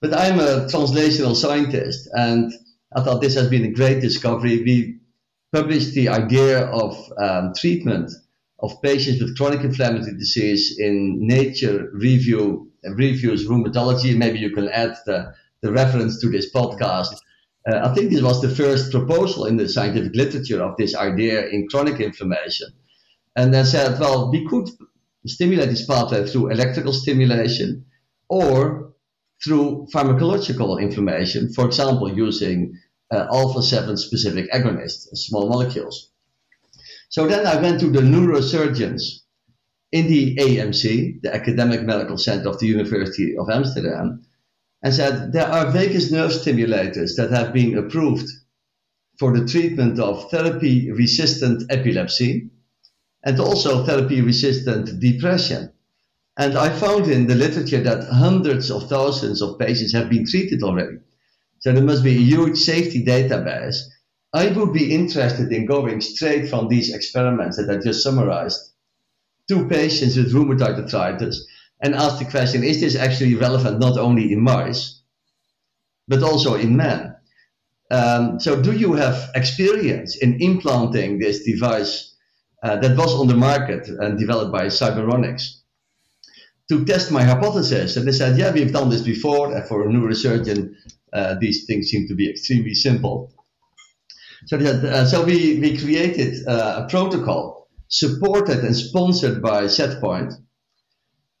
[0.00, 2.52] But I'm a translational scientist, and
[2.94, 4.62] I thought this has been a great discovery.
[4.62, 4.98] We
[5.52, 8.12] published the idea of um, treatment
[8.60, 14.16] of patients with chronic inflammatory disease in Nature Review Reviews Rheumatology.
[14.16, 17.14] Maybe you can add the, the reference to this podcast.
[17.70, 21.48] Uh, I think this was the first proposal in the scientific literature of this idea
[21.48, 22.68] in chronic inflammation.
[23.36, 24.68] And they said, well, we could
[25.26, 27.84] stimulate this pathway through electrical stimulation
[28.28, 28.94] or
[29.44, 32.76] through pharmacological inflammation, for example, using
[33.12, 36.10] uh, alpha 7 specific agonists, small molecules.
[37.08, 39.20] So then I went to the neurosurgeons
[39.92, 44.22] in the AMC, the Academic Medical Center of the University of Amsterdam,
[44.82, 48.28] and said there are vagus nerve stimulators that have been approved
[49.18, 52.50] for the treatment of therapy resistant epilepsy
[53.24, 55.72] and also therapy resistant depression.
[56.36, 60.62] And I found in the literature that hundreds of thousands of patients have been treated
[60.62, 60.98] already.
[61.60, 63.78] So there must be a huge safety database.
[64.32, 68.67] I would be interested in going straight from these experiments that I just summarized
[69.48, 71.46] to patients with rheumatoid arthritis
[71.80, 75.00] and ask the question is this actually relevant not only in mice,
[76.06, 77.14] but also in men?
[77.90, 82.14] Um, so, do you have experience in implanting this device
[82.62, 85.58] uh, that was on the market and developed by Cyberonics?
[86.68, 87.96] to test my hypothesis.
[87.96, 89.54] And they said, yeah, we've done this before.
[89.54, 90.74] And for a neurosurgeon,
[91.12, 93.32] uh, these things seem to be extremely simple.
[94.46, 97.57] So, that, uh, so we, we created uh, a protocol
[97.88, 100.34] supported and sponsored by Setpoint,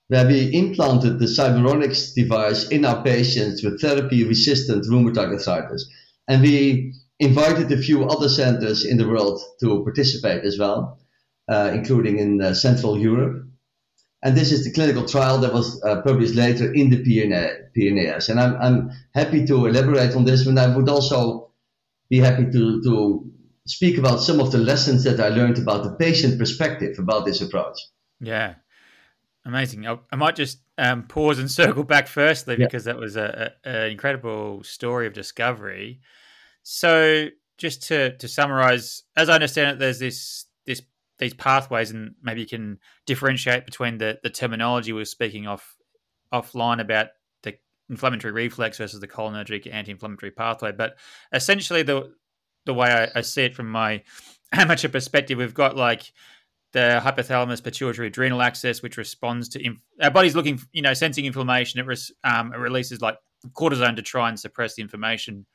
[0.08, 5.88] where we implanted the Cyberonics device in our patients with therapy-resistant rheumatoid arthritis.
[6.26, 10.98] And we invited a few other centers in the world to participate as well,
[11.48, 13.44] uh, including in uh, Central Europe.
[14.22, 18.28] And this is the clinical trial that was uh, published later in the PNAS.
[18.28, 21.52] And I'm, I'm happy to elaborate on this, and I would also
[22.10, 23.30] be happy to, to
[23.68, 27.40] speak about some of the lessons that I learned about the patient perspective about this
[27.40, 27.78] approach.
[28.20, 28.54] Yeah,
[29.44, 29.86] amazing.
[29.86, 32.92] I, I might just um, pause and circle back firstly because yeah.
[32.94, 36.00] that was an incredible story of discovery.
[36.62, 40.82] So, just to, to summarize, as I understand it, there's this this
[41.18, 45.76] these pathways, and maybe you can differentiate between the the terminology we are speaking off
[46.32, 47.08] offline about
[47.42, 47.54] the
[47.88, 50.72] inflammatory reflex versus the cholinergic anti-inflammatory pathway.
[50.72, 50.98] But
[51.32, 52.12] essentially, the
[52.68, 54.02] the way I, I see it from my
[54.52, 56.12] amateur perspective, we've got like
[56.72, 61.24] the hypothalamus pituitary adrenal axis, which responds to inf- our body's looking, you know, sensing
[61.24, 61.80] inflammation.
[61.80, 63.16] It, res- um, it releases like
[63.54, 65.46] cortisone to try and suppress the inflammation.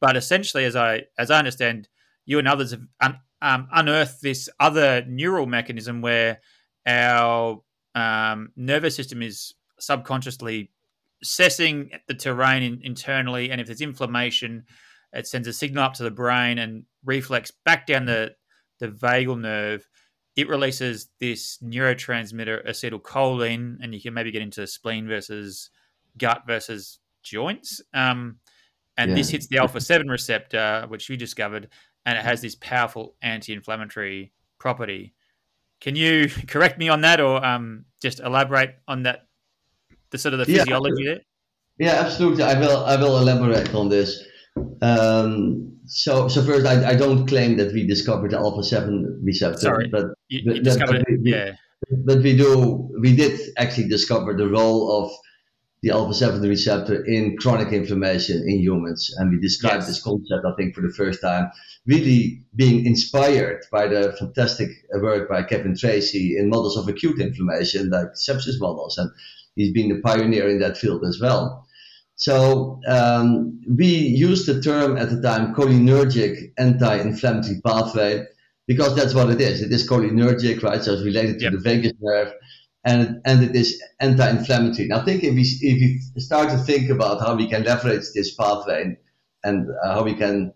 [0.00, 1.88] But essentially, as I as I understand,
[2.24, 6.40] you and others have un- um, unearthed this other neural mechanism where
[6.86, 7.60] our
[7.94, 10.70] um, nervous system is subconsciously
[11.22, 14.64] assessing the terrain in, internally, and if there's inflammation,
[15.12, 18.34] it sends a signal up to the brain and reflex back down the
[18.80, 19.88] the vagal nerve.
[20.34, 25.70] It releases this neurotransmitter acetylcholine, and you can maybe get into spleen versus
[26.16, 27.80] gut versus joints.
[27.92, 28.38] Um,
[28.96, 29.16] and yeah.
[29.16, 31.68] this hits the alpha seven receptor, which you discovered,
[32.06, 35.14] and it has this powerful anti-inflammatory property.
[35.80, 39.26] Can you correct me on that, or um, just elaborate on that,
[40.10, 41.20] the sort of the physiology yeah, there?
[41.78, 42.44] Yeah, absolutely.
[42.44, 42.84] I will.
[42.84, 44.24] I will elaborate on this.
[44.80, 49.58] Um, so, so first, I, I don't claim that we discovered the alpha seven receptor,
[49.60, 51.52] Sorry, but, you, you but we, yeah.
[52.04, 52.90] But we do.
[53.00, 55.12] We did actually discover the role of
[55.82, 59.12] the alpha 7 receptor in chronic inflammation in humans.
[59.18, 59.88] And we described yes.
[59.88, 61.50] this concept, I think, for the first time,
[61.86, 64.68] really being inspired by the fantastic
[65.00, 68.96] work by Kevin Tracey in models of acute inflammation, like sepsis models.
[68.96, 69.10] And
[69.56, 71.66] he's been the pioneer in that field as well.
[72.16, 78.24] So um, we used the term at the time cholinergic anti-inflammatory pathway
[78.66, 79.62] because that's what it is.
[79.62, 80.82] It is cholinergic, right?
[80.82, 81.52] So it's related to yep.
[81.52, 82.32] the vagus nerve
[82.84, 84.88] and and it is anti-inflammatory.
[84.88, 88.34] Now, think if we if we start to think about how we can leverage this
[88.34, 88.96] pathway and,
[89.44, 90.52] and uh, how we can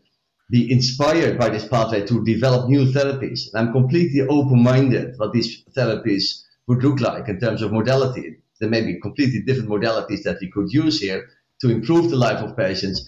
[0.51, 3.40] be inspired by this pathway to develop new therapies.
[3.53, 8.37] And I'm completely open-minded what these therapies would look like in terms of modality.
[8.61, 11.29] There may be completely different modalities that we could use here
[11.61, 13.07] to improve the life of patients.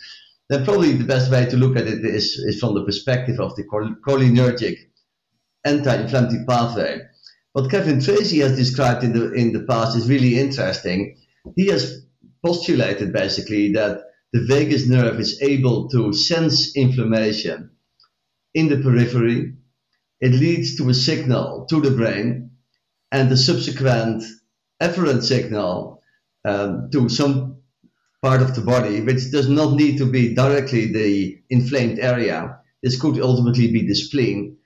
[0.48, 3.54] Then probably the best way to look at it is, is from the perspective of
[3.56, 4.76] the cholinergic
[5.64, 7.00] anti-inflammatory pathway
[7.58, 11.16] what Kevin Tracey has described in the in the past is really interesting.
[11.56, 12.06] He has
[12.44, 17.70] postulated basically that the vagus nerve is able to sense inflammation
[18.54, 19.54] in the periphery.
[20.20, 22.50] It leads to a signal to the brain,
[23.10, 24.22] and the subsequent
[24.80, 26.02] efferent signal
[26.44, 27.57] um, to some
[28.22, 32.58] part of the body, which does not need to be directly the inflamed area.
[32.82, 34.56] This could ultimately be the spleen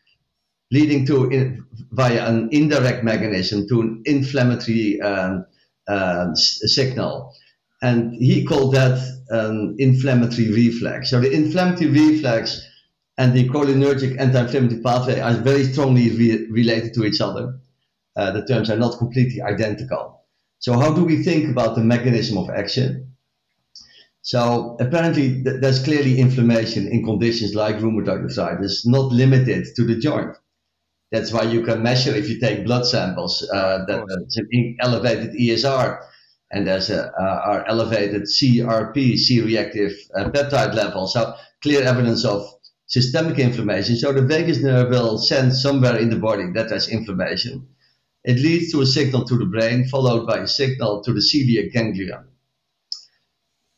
[0.71, 5.45] leading to in, via an indirect mechanism to an inflammatory um,
[5.87, 7.35] uh, signal.
[7.83, 11.11] And he called that an inflammatory reflex.
[11.11, 12.67] So the inflammatory reflex
[13.19, 17.59] and the cholinergic anti-inflammatory pathway are very strongly re- related to each other.
[18.17, 20.25] Uh, the terms are not completely identical.
[20.59, 23.12] So how do we think about the mechanism of action?
[24.23, 29.97] So apparently th- there's clearly inflammation in conditions like rheumatoid arthritis, not limited to the
[29.97, 30.37] joint.
[31.11, 35.35] That's why you can measure if you take blood samples uh, that there's an elevated
[35.35, 36.01] ESR
[36.53, 41.13] and there's a, uh, are elevated CRP, C-reactive uh, peptide levels.
[41.15, 42.49] So clear evidence of
[42.87, 43.97] systemic inflammation.
[43.97, 47.67] So the vagus nerve will send somewhere in the body that there's inflammation.
[48.25, 51.73] It leads to a signal to the brain, followed by a signal to the celiac
[51.73, 52.25] ganglia.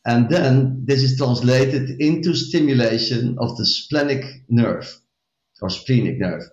[0.05, 4.99] And then this is translated into stimulation of the splenic nerve
[5.61, 6.43] or splenic nerve.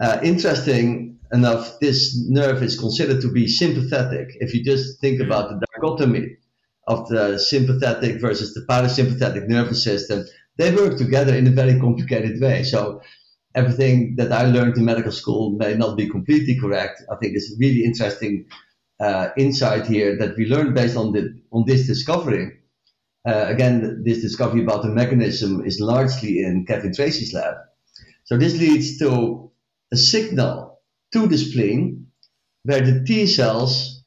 [0.00, 4.28] Uh, interesting enough, this nerve is considered to be sympathetic.
[4.40, 5.26] If you just think mm.
[5.26, 6.36] about the dichotomy
[6.86, 10.24] of the sympathetic versus the parasympathetic nervous system,
[10.56, 12.62] they work together in a very complicated way.
[12.62, 13.02] So
[13.54, 17.02] everything that I learned in medical school may not be completely correct.
[17.10, 18.46] I think it's a really interesting
[19.00, 22.59] uh, insight here that we learned based on the on this discovery.
[23.28, 27.54] Uh, again, this discovery about the mechanism is largely in Kevin Tracey's lab.
[28.24, 29.50] So this leads to
[29.92, 30.80] a signal
[31.12, 32.06] to the spleen
[32.62, 34.04] where the T cells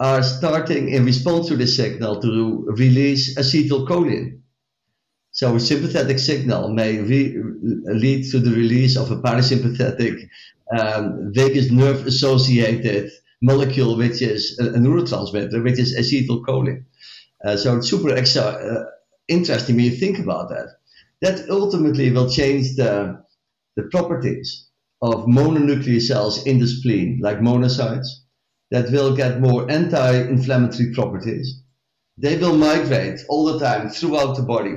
[0.00, 4.40] are starting in response to the signal to release acetylcholine.
[5.32, 7.36] So a sympathetic signal may re-
[7.86, 10.28] lead to the release of a parasympathetic
[10.76, 13.10] um, vagus nerve associated
[13.42, 16.84] molecule, which is a, a neurotransmitter, which is acetylcholine.
[17.44, 18.84] Uh, so it's super uh,
[19.28, 20.68] interesting when you think about that.
[21.20, 23.22] That ultimately will change the,
[23.76, 24.68] the properties
[25.02, 28.06] of mononuclear cells in the spleen, like monocytes,
[28.70, 31.62] that will get more anti-inflammatory properties.
[32.16, 34.76] They will migrate all the time throughout the body,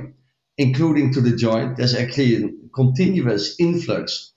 [0.58, 1.76] including to the joint.
[1.76, 4.32] There's actually a continuous influx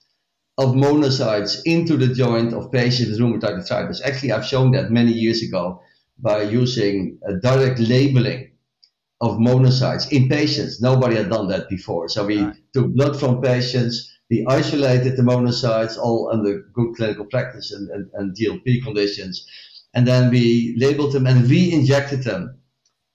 [0.56, 4.02] of monocytes into the joint of patients with rheumatoid arthritis.
[4.02, 5.82] Actually, I've shown that many years ago
[6.18, 8.52] by using a direct labeling
[9.22, 10.80] of monocytes in patients.
[10.80, 12.08] Nobody had done that before.
[12.08, 12.56] So we right.
[12.74, 18.10] took blood from patients, We isolated the monocytes all under good clinical practice and, and,
[18.14, 19.46] and GLP conditions.
[19.94, 22.58] And then we labeled them and we injected them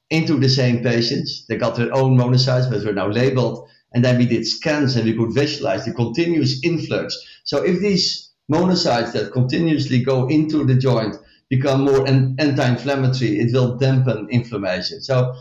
[0.10, 1.46] into the same patients.
[1.48, 3.68] They got their own monocytes, but were now labeled.
[3.94, 7.18] And then we did scans and we could visualize the continuous influx.
[7.44, 11.16] So if these monocytes that continuously go into the joint
[11.50, 15.02] become more anti-inflammatory, it will dampen inflammation.
[15.02, 15.34] So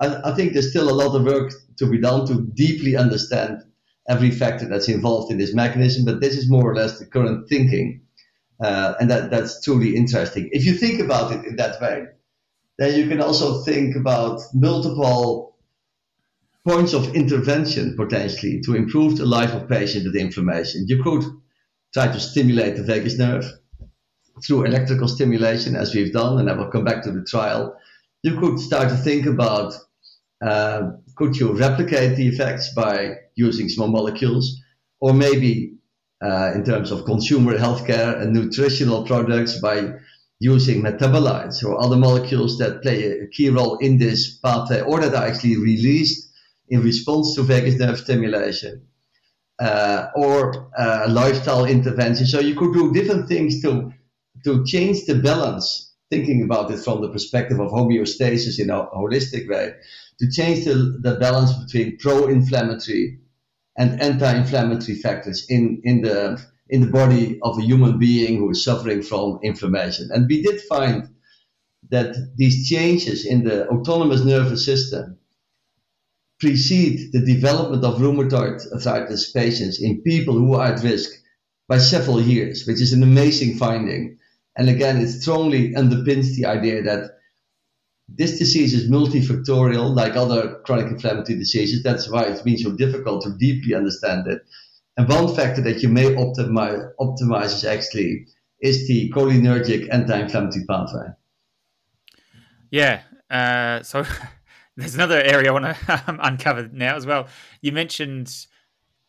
[0.00, 3.62] I, I, think there's still a lot of work to be done to deeply understand
[4.08, 7.48] every factor that's involved in this mechanism, but this is more or less the current
[7.48, 8.02] thinking.
[8.62, 10.48] Uh, and that, that's truly interesting.
[10.52, 12.06] If you think about it in that way,
[12.78, 15.56] then you can also think about multiple
[16.66, 20.84] points of intervention potentially to improve the life of patients with inflammation.
[20.86, 21.24] You could
[21.92, 23.44] try to stimulate the vagus nerve
[24.44, 27.76] through electrical stimulation, as we've done, and I will come back to the trial.
[28.22, 29.74] You could start to think about
[30.44, 34.60] uh, could you replicate the effects by using small molecules,
[35.00, 35.74] or maybe
[36.22, 39.92] uh, in terms of consumer healthcare and nutritional products by
[40.40, 45.14] using metabolites or other molecules that play a key role in this pathway or that
[45.14, 46.30] are actually released
[46.68, 48.86] in response to vagus nerve stimulation
[49.60, 52.26] uh, or uh, lifestyle intervention.
[52.26, 53.92] So you could do different things to
[54.44, 59.48] to change the balance, thinking about it from the perspective of homeostasis in a holistic
[59.48, 59.74] way,
[60.18, 63.20] to change the, the balance between pro-inflammatory
[63.76, 68.62] and anti-inflammatory factors in, in the in the body of a human being who is
[68.62, 70.10] suffering from inflammation.
[70.12, 71.08] And we did find
[71.90, 75.18] that these changes in the autonomous nervous system
[76.38, 81.10] precede the development of rheumatoid arthritis patients in people who are at risk
[81.68, 84.17] by several years, which is an amazing finding.
[84.58, 87.12] And again, it strongly underpins the idea that
[88.08, 91.82] this disease is multifactorial, like other chronic inflammatory diseases.
[91.84, 94.42] That's why it's been so difficult to deeply understand it.
[94.96, 98.26] And one factor that you may optimize, optimize is actually
[98.60, 101.06] is the cholinergic anti-inflammatory pathway.
[102.72, 103.02] Yeah.
[103.30, 104.04] Uh, so
[104.76, 107.28] there's another area I want to um, uncover now as well.
[107.62, 108.34] You mentioned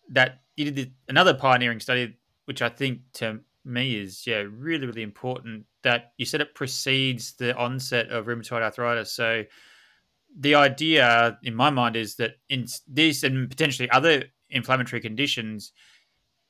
[0.10, 5.04] that you did another pioneering study, which I think to me is yeah really really
[5.04, 5.66] important.
[5.84, 9.12] That you said it precedes the onset of rheumatoid arthritis.
[9.14, 9.44] So
[10.38, 15.72] the idea in my mind is that in this and potentially other inflammatory conditions,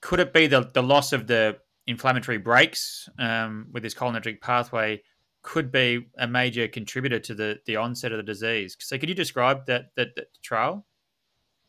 [0.01, 1.57] could it be the, the loss of the
[1.87, 5.01] inflammatory brakes um, with this cholinergic pathway
[5.41, 8.75] could be a major contributor to the, the onset of the disease?
[8.79, 10.85] So, could you describe that, that, that trial?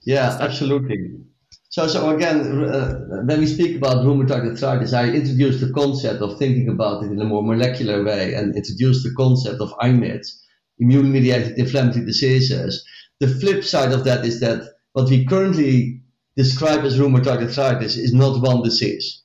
[0.03, 1.21] Yeah, absolutely.
[1.71, 6.37] So, so again, uh, when we speak about rheumatoid arthritis, I introduced the concept of
[6.37, 10.37] thinking about it in a more molecular way and introduced the concept of IMIDs,
[10.81, 12.85] immune-mediated inflammatory diseases.
[13.21, 14.65] The flip side of that is that
[14.95, 16.03] what we currently
[16.37, 19.23] describe as rheumatoid arthritis is not one disease,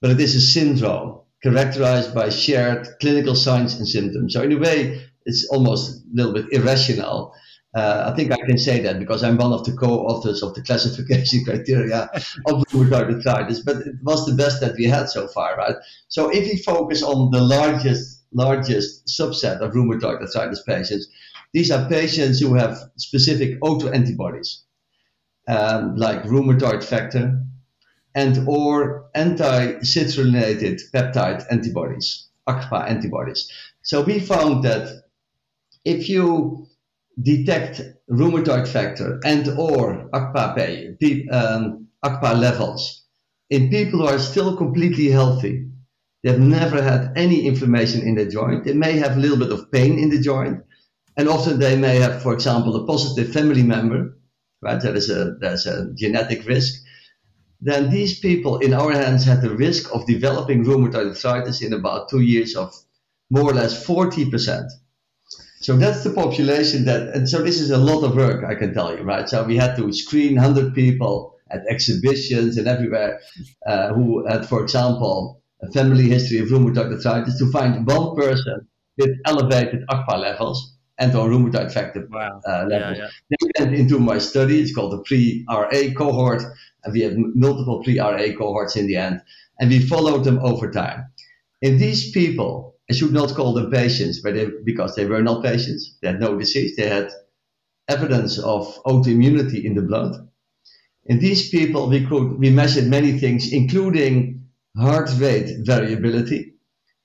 [0.00, 4.34] but it is a syndrome characterized by shared clinical signs and symptoms.
[4.34, 7.34] So in a way, it's almost a little bit irrational.
[7.76, 10.62] Uh, I think I can say that because I'm one of the co-authors of the
[10.62, 12.08] classification criteria
[12.46, 15.74] of rheumatoid arthritis, but it was the best that we had so far, right?
[16.08, 21.06] So if we focus on the largest largest subset of rheumatoid arthritis patients,
[21.52, 24.62] these are patients who have specific autoantibodies
[25.46, 27.42] um, like rheumatoid factor
[28.14, 33.50] and or anti-citrullinated peptide antibodies, ACPA antibodies.
[33.82, 35.04] So we found that
[35.84, 36.65] if you
[37.20, 43.04] detect rheumatoid factor and or ACPA, um, ACPA levels
[43.50, 45.68] in people who are still completely healthy,
[46.22, 49.70] they've never had any inflammation in the joint, they may have a little bit of
[49.70, 50.62] pain in the joint,
[51.16, 54.16] and often they may have, for example, a positive family member
[54.62, 54.80] right?
[54.80, 56.82] There is a there's a genetic risk.
[57.60, 62.08] Then these people in our hands had the risk of developing rheumatoid arthritis in about
[62.10, 62.74] two years of
[63.30, 64.68] more or less 40%.
[65.66, 68.72] So that's the population that, and so this is a lot of work, I can
[68.72, 69.28] tell you, right?
[69.28, 73.18] So we had to screen 100 people at exhibitions and everywhere
[73.66, 78.68] uh, who had, for example, a family history of rheumatoid arthritis to find one person
[78.96, 82.40] with elevated ACPA levels and or rheumatoid factor wow.
[82.46, 82.98] uh, levels.
[82.98, 83.36] Yeah, yeah.
[83.40, 84.60] They went into my study.
[84.60, 86.42] It's called the pre-RA cohort,
[86.84, 89.20] and we had multiple pre-RA cohorts in the end,
[89.58, 91.06] and we followed them over time.
[91.60, 95.42] In these people, I should not call them patients, but they, because they were not
[95.42, 97.10] patients, they had no disease, they had
[97.88, 100.28] evidence of autoimmunity in the blood.
[101.06, 106.54] In these people, we could we measured many things, including heart rate variability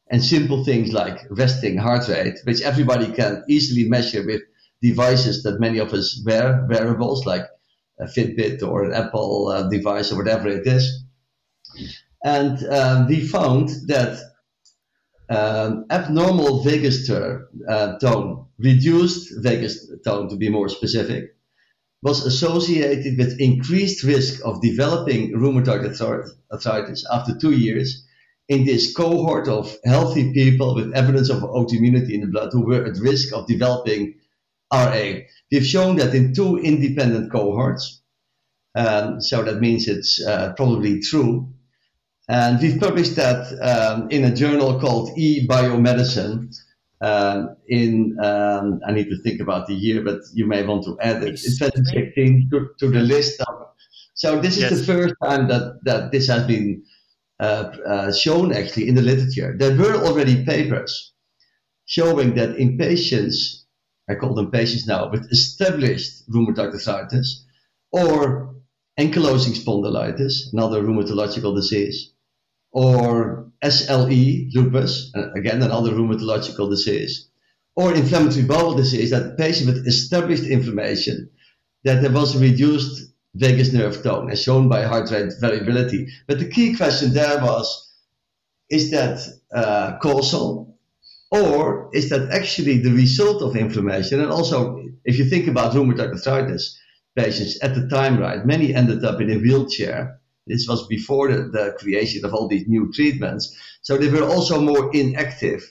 [0.09, 4.41] and simple things like resting heart rate, which everybody can easily measure with
[4.81, 7.45] devices that many of us wear, wearables like
[7.99, 11.05] a Fitbit or an Apple uh, device or whatever it is.
[12.23, 14.19] And um, we found that
[15.31, 21.35] um, abnormal vagus uh, tone, reduced vagus tone to be more specific,
[22.03, 25.83] was associated with increased risk of developing rheumatoid
[26.51, 28.05] arthritis after two years
[28.49, 32.83] in this cohort of healthy people with evidence of autoimmunity in the blood who were
[32.83, 34.15] at risk of developing
[34.73, 35.13] RA.
[35.51, 38.01] We've shown that in two independent cohorts,
[38.75, 41.53] um, so that means it's uh, probably true.
[42.31, 46.55] And we've published that um, in a journal called eBiomedicine.
[47.01, 50.97] Um, in um, I need to think about the year, but you may want to
[51.01, 51.33] add it.
[51.33, 53.41] It's 2016 to, to the list.
[53.41, 53.47] Of,
[54.13, 54.71] so this is yes.
[54.71, 56.83] the first time that that this has been
[57.41, 59.53] uh, uh, shown actually in the literature.
[59.57, 61.11] There were already papers
[61.85, 63.65] showing that in patients,
[64.09, 67.45] I call them patients now, with established rheumatoid arthritis
[67.91, 68.55] or
[68.97, 72.13] ankylosing spondylitis, another rheumatological disease,
[72.71, 77.29] or SLE, lupus, uh, again, another rheumatological disease,
[77.75, 81.29] or inflammatory bowel disease, that the patient with established inflammation,
[81.83, 86.07] that there was reduced vagus nerve tone as shown by heart rate variability.
[86.27, 87.89] But the key question there was,
[88.69, 89.19] is that
[89.53, 90.77] uh, causal
[91.31, 94.19] or is that actually the result of inflammation?
[94.19, 96.77] And also, if you think about rheumatoid arthritis
[97.15, 101.43] patients at the time, right, many ended up in a wheelchair this was before the,
[101.49, 103.55] the creation of all these new treatments.
[103.81, 105.63] So they were also more inactive,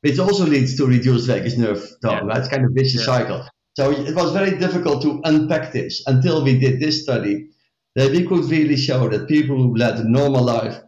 [0.00, 2.24] which also leads to reduced vagus nerve tone, yeah.
[2.24, 2.38] right?
[2.38, 3.16] It's kind of vicious yeah.
[3.18, 3.48] cycle.
[3.76, 7.48] So it was very difficult to unpack this until we did this study
[7.94, 10.78] that we could really show that people who led a normal life,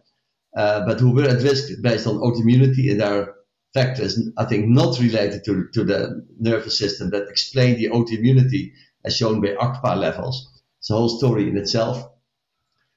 [0.55, 3.35] uh, but who were at risk based on autoimmunity and their
[3.73, 8.71] factors, I think not related to, to the nervous system that explain the autoimmunity
[9.03, 10.61] as shown by ACPA levels.
[10.79, 12.07] It's a whole story in itself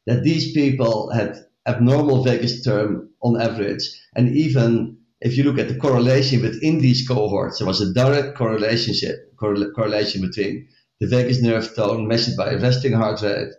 [0.09, 1.36] that these people had
[1.66, 3.82] abnormal vagus term on average.
[4.16, 8.34] And even if you look at the correlation within these cohorts, there was a direct
[8.34, 8.94] correlation,
[9.38, 10.66] correlation between
[10.98, 13.52] the vagus nerve tone measured by resting heart rate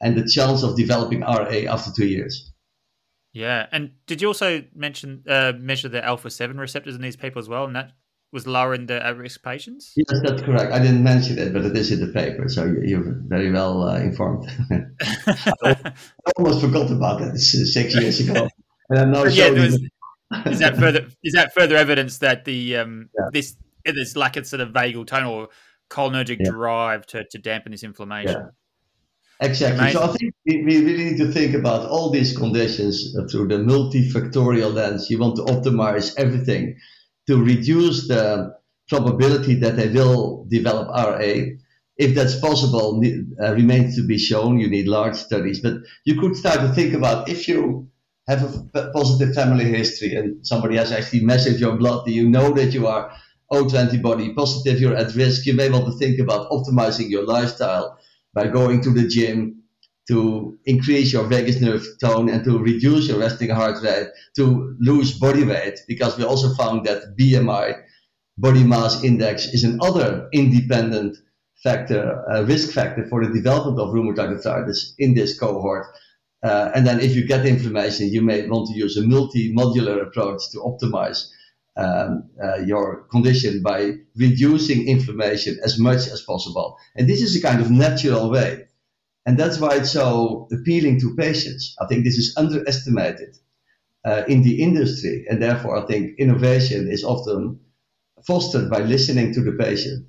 [0.00, 2.52] and the chance of developing RA after two years.
[3.32, 7.38] Yeah, and did you also mention uh, measure the alpha seven receptors in these people
[7.38, 7.92] as well, and that
[8.32, 9.92] was lower in the at-risk patients?
[9.96, 10.72] Yes, that's correct.
[10.72, 13.98] I didn't mention it, but it is in the paper, so you're very well uh,
[13.98, 14.50] informed.
[15.64, 15.92] I
[16.36, 17.34] almost forgot about that.
[17.34, 18.48] It's six years ago,
[18.90, 19.74] and I'm now yeah, was,
[20.46, 23.28] is that further is that further evidence that the um, yeah.
[23.32, 25.48] this this lack of sort of vagal tone or
[25.88, 26.50] cholinergic yeah.
[26.50, 28.32] drive to, to dampen this inflammation?
[28.32, 28.48] Yeah.
[29.40, 29.78] Exactly.
[29.78, 30.00] Amazing.
[30.00, 33.58] So I think we, we really need to think about all these conditions through the
[33.58, 35.08] multifactorial lens.
[35.10, 36.76] You want to optimize everything
[37.28, 38.54] to reduce the
[38.88, 41.34] probability that they will develop RA.
[41.96, 43.02] If that's possible,
[43.42, 44.58] uh, remains to be shown.
[44.58, 45.74] You need large studies, but
[46.04, 47.90] you could start to think about if you
[48.28, 48.42] have
[48.74, 52.86] a positive family history and somebody has actually measured your blood, you know that you
[52.86, 53.10] are
[53.52, 55.44] autoantibody positive, you're at risk.
[55.46, 57.98] You may want to think about optimizing your lifestyle
[58.34, 59.57] by going to the gym,
[60.08, 65.18] to increase your vagus nerve tone and to reduce your resting heart rate, to lose
[65.18, 67.80] body weight, because we also found that BMI,
[68.38, 71.16] body mass index, is another independent
[71.62, 75.86] factor, risk factor for the development of rheumatoid arthritis in this cohort.
[76.42, 80.40] Uh, and then if you get inflammation, you may want to use a multi-modular approach
[80.52, 81.26] to optimize
[81.76, 86.78] um, uh, your condition by reducing inflammation as much as possible.
[86.96, 88.67] And this is a kind of natural way
[89.28, 91.76] and that's why it's so appealing to patients.
[91.82, 93.36] I think this is underestimated
[94.06, 95.26] uh, in the industry.
[95.28, 97.60] And therefore, I think innovation is often
[98.26, 100.06] fostered by listening to the patient.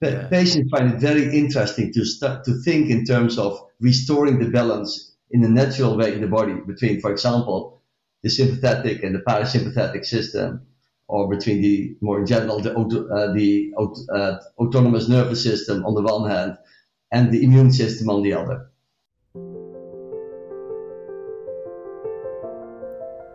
[0.00, 0.28] But yeah.
[0.28, 5.16] patients find it very interesting to start to think in terms of restoring the balance
[5.32, 7.82] in a natural way in the body between, for example,
[8.22, 10.64] the sympathetic and the parasympathetic system,
[11.08, 13.72] or between the more in general the, uh, the
[14.14, 16.56] uh, autonomous nervous system on the one hand
[17.12, 18.68] and the immune system on the other.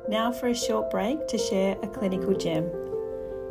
[0.09, 2.69] Now for a short break to share a clinical gem.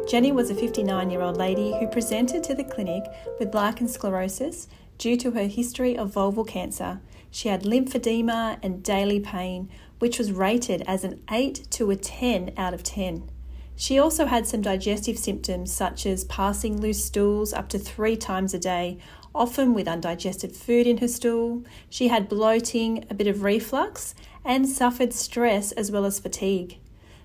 [0.09, 3.05] Jenny was a 59 year old lady who presented to the clinic
[3.39, 4.69] with lichen sclerosis
[4.99, 7.01] due to her history of vulval cancer.
[7.31, 9.69] She had lymphedema and daily pain,
[9.99, 13.31] which was rated as an 8 to a 10 out of 10.
[13.79, 18.55] She also had some digestive symptoms such as passing loose stools up to three times
[18.55, 18.99] a day,
[19.37, 21.63] often with undigested food in her stool.
[21.91, 24.15] She had bloating, a bit of reflux,
[24.45, 26.79] and suffered stress as well as fatigue.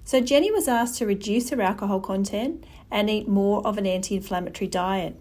[0.03, 4.16] So Jenny was asked to reduce her alcohol content and eat more of an anti
[4.16, 5.20] inflammatory diet.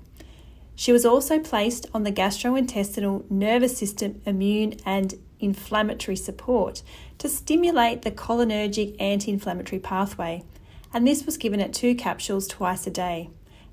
[0.74, 6.82] She was also placed on the gastrointestinal nervous system immune and inflammatory support
[7.18, 10.42] to stimulate the cholinergic anti inflammatory pathway,
[10.92, 13.28] and this was given at two capsules twice a day.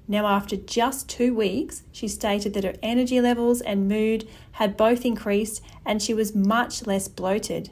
[0.08, 5.06] Now, after just two weeks, she stated that her energy levels and mood had both
[5.06, 7.72] increased and she was much less bloated.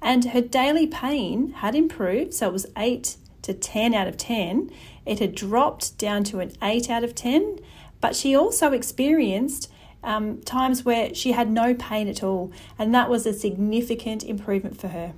[0.00, 4.70] And her daily pain had improved, so it was 8 to 10 out of 10.
[5.04, 7.58] It had dropped down to an 8 out of 10,
[8.00, 9.70] but she also experienced
[10.02, 14.80] um, times where she had no pain at all, and that was a significant improvement
[14.80, 15.12] for her.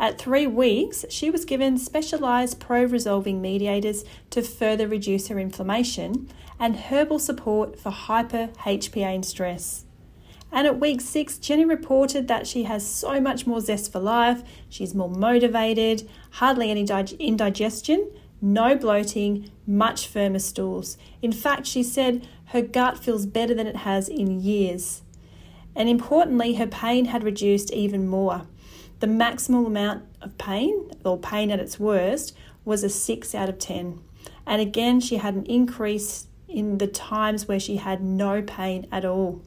[0.00, 6.26] At three weeks, she was given specialised pro resolving mediators to further reduce her inflammation
[6.58, 9.84] and herbal support for hyper HPA and stress.
[10.50, 14.42] And at week six, Jenny reported that she has so much more zest for life,
[14.70, 16.86] she's more motivated, hardly any
[17.18, 20.96] indigestion, no bloating, much firmer stools.
[21.20, 25.02] In fact, she said her gut feels better than it has in years.
[25.76, 28.46] And importantly, her pain had reduced even more.
[29.00, 33.58] The maximal amount of pain, or pain at its worst, was a 6 out of
[33.58, 33.98] 10.
[34.46, 39.06] And again, she had an increase in the times where she had no pain at
[39.06, 39.40] all.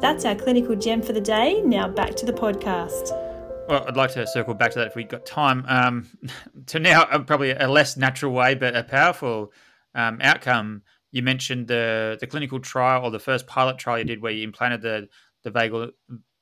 [0.00, 1.60] That's our clinical gem for the day.
[1.62, 3.29] Now back to the podcast.
[3.70, 5.64] Well, I'd like to circle back to that if we have got time.
[5.68, 6.08] Um,
[6.66, 9.52] to now, uh, probably a less natural way, but a powerful
[9.94, 10.82] um, outcome.
[11.12, 14.42] You mentioned the the clinical trial or the first pilot trial you did, where you
[14.42, 15.08] implanted the
[15.44, 15.92] the vagal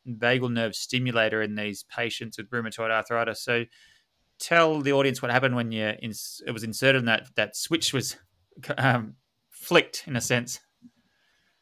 [0.08, 3.42] vagal nerve stimulator in these patients with rheumatoid arthritis.
[3.42, 3.66] So,
[4.40, 7.92] tell the audience what happened when you ins- it was inserted and that that switch
[7.92, 8.16] was
[8.78, 9.16] um,
[9.50, 10.60] flicked in a sense.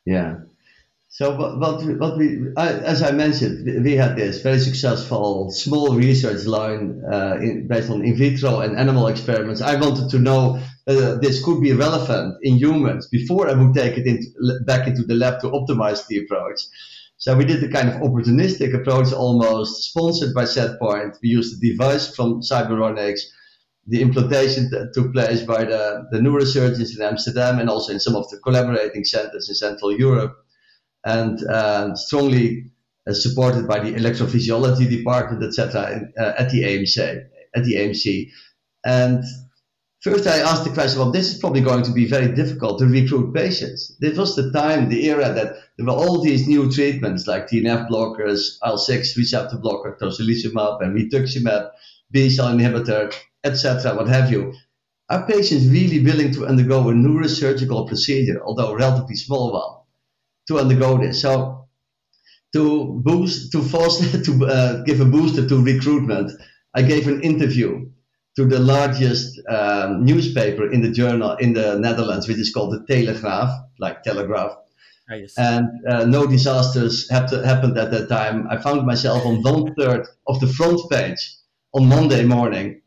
[0.04, 0.36] Yeah.
[1.16, 6.44] So what, what, what we, as I mentioned, we had this very successful small research
[6.44, 9.62] line uh, in, based on in vitro and animal experiments.
[9.62, 13.96] I wanted to know uh, this could be relevant in humans before I would take
[13.96, 14.26] it into,
[14.66, 16.60] back into the lab to optimize the approach.
[17.16, 21.16] So we did a kind of opportunistic approach, almost sponsored by SetPoint.
[21.22, 23.20] We used a device from Cyberonics.
[23.86, 28.28] The implantation took place by the, the neurosurgeons in Amsterdam and also in some of
[28.28, 30.42] the collaborating centers in Central Europe
[31.04, 32.70] and uh, strongly
[33.08, 37.24] uh, supported by the electrophysiology department, etc., uh, at the AMC.
[37.54, 38.30] At the AMC,
[38.84, 39.24] and
[40.02, 42.86] first I asked the question, well, this is probably going to be very difficult to
[42.86, 43.96] recruit patients.
[43.98, 47.88] This was the time, the era that there were all these new treatments like TNF
[47.88, 51.70] blockers, IL-6 receptor blocker, tocilizumab, and rituximab,
[52.10, 54.54] B-cell inhibitor, etc., what have you.
[55.08, 59.75] Are patients really willing to undergo a neurosurgical procedure, although a relatively small one?
[60.48, 61.22] To undergo this.
[61.22, 61.66] So
[62.52, 66.32] to boost, to foster, to uh, give a booster to recruitment,
[66.74, 67.90] I gave an interview
[68.36, 72.80] to the largest um, newspaper in the journal in the Netherlands, which is called the
[72.92, 74.56] Telegraaf, like Telegraph.
[75.10, 75.34] Oh, yes.
[75.38, 78.46] And uh, no disasters happened at that time.
[78.50, 81.34] I found myself on one third of the front page
[81.72, 82.82] on Monday morning.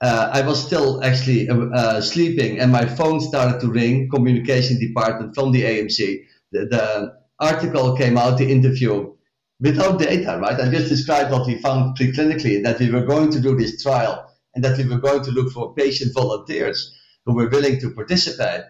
[0.00, 4.08] Uh, I was still actually uh, uh sleeping, and my phone started to ring.
[4.08, 9.14] Communication department from the AMC the, the article came out, the interview,
[9.60, 10.58] without data, right?
[10.58, 14.26] I just described what we found preclinically, that we were going to do this trial
[14.54, 18.62] and that we were going to look for patient volunteers who were willing to participate.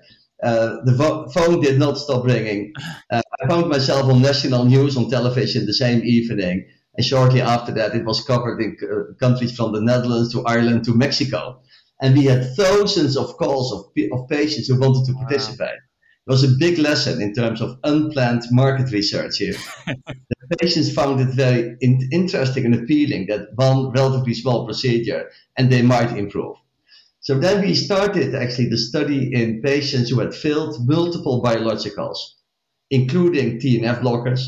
[0.42, 2.72] Uh, the vo- phone did not stop ringing.
[3.10, 6.66] Uh, I found myself on national news on television the same evening.
[6.96, 10.84] And shortly after that, it was covered in uh, countries from the Netherlands to Ireland
[10.84, 11.60] to Mexico.
[12.02, 15.78] And we had thousands of calls of, of patients who wanted to participate
[16.26, 19.56] was a big lesson in terms of unplanned market research here.
[19.86, 25.70] the patients found it very in- interesting and appealing that one relatively small procedure and
[25.70, 26.56] they might improve.
[27.20, 32.16] So then we started actually the study in patients who had failed multiple biologicals,
[32.90, 34.40] including TNF blockers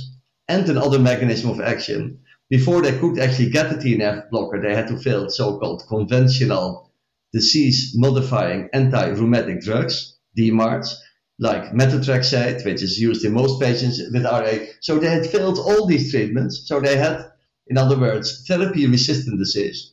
[0.49, 2.19] and another mechanism of action.
[2.49, 6.91] Before they could actually get the TNF blocker, they had to fail so-called conventional
[7.33, 10.95] disease-modifying anti-rheumatic drugs, DMARDs,
[11.39, 14.53] like methotrexate, which is used in most patients with RA.
[14.81, 16.63] So they had failed all these treatments.
[16.67, 17.25] So they had,
[17.67, 19.93] in other words, therapy resistant disease.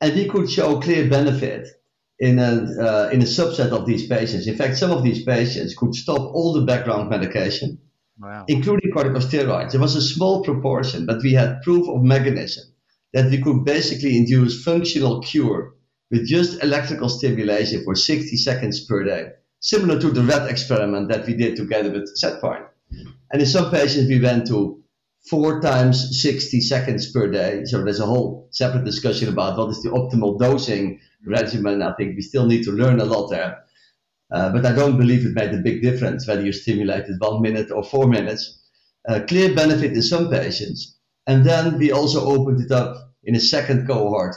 [0.00, 1.68] And we could show clear benefit
[2.18, 4.46] in a, uh, in a subset of these patients.
[4.46, 7.78] In fact, some of these patients could stop all the background medication,
[8.18, 8.44] wow.
[8.48, 9.74] including corticosteroids.
[9.74, 12.64] It was a small proportion, but we had proof of mechanism
[13.12, 15.74] that we could basically induce functional cure
[16.10, 21.24] with just electrical stimulation for 60 seconds per day similar to the rat experiment that
[21.26, 22.66] we did together with SetPoint.
[23.30, 24.82] And in some patients, we went to
[25.30, 27.64] four times 60 seconds per day.
[27.64, 31.80] So there's a whole separate discussion about what is the optimal dosing regimen.
[31.80, 33.62] I think we still need to learn a lot there.
[34.32, 37.70] Uh, but I don't believe it made a big difference whether you stimulated one minute
[37.70, 38.60] or four minutes.
[39.08, 40.98] Uh, clear benefit in some patients.
[41.26, 44.34] And then we also opened it up in a second cohort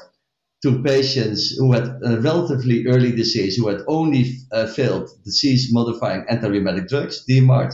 [0.65, 6.25] to patients who had a relatively early disease, who had only uh, failed disease modifying
[6.27, 7.71] anti-rheumatic drugs, DMARD,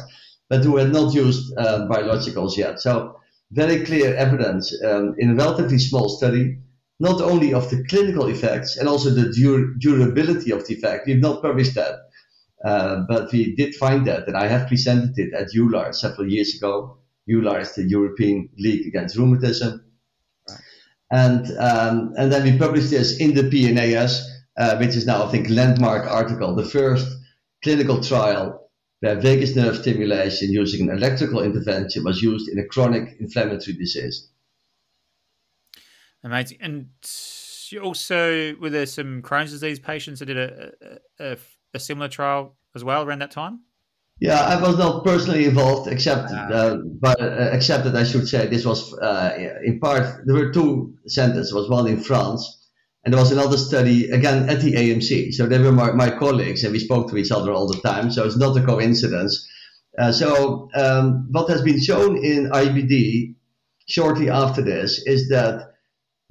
[0.49, 2.81] but who had not used uh, biologicals yet.
[2.81, 3.15] So
[3.51, 6.57] very clear evidence um, in a relatively small study,
[6.99, 11.07] not only of the clinical effects and also the dur- durability of the effect.
[11.07, 11.95] We've not published that,
[12.65, 16.55] uh, but we did find that, and I have presented it at EULAR several years
[16.55, 16.97] ago.
[17.29, 19.85] EULAR is the European League Against Rheumatism.
[21.11, 24.21] And, um, and then we published this in the PNAS,
[24.57, 27.07] uh, which is now, I think, landmark article, the first
[27.63, 28.69] clinical trial
[29.01, 34.29] where vagus nerve stimulation using an electrical intervention was used in a chronic inflammatory disease.
[36.23, 36.59] Amazing.
[36.61, 36.89] And
[37.71, 40.71] you also, were there some Crohn's disease patients that did a,
[41.19, 41.37] a,
[41.73, 43.61] a similar trial as well around that time?
[44.21, 46.53] Yeah, I was not personally involved, except ah.
[46.53, 49.33] uh, but uh, except that I should say this was uh,
[49.65, 51.49] in part there were two centers.
[51.49, 52.69] There was one in France,
[53.03, 55.33] and there was another study again at the AMC.
[55.33, 58.11] So they were my, my colleagues, and we spoke to each other all the time.
[58.11, 59.43] So it's not a coincidence.
[59.97, 63.33] Uh, so um, what has been shown in IBD
[63.87, 65.73] shortly after this is that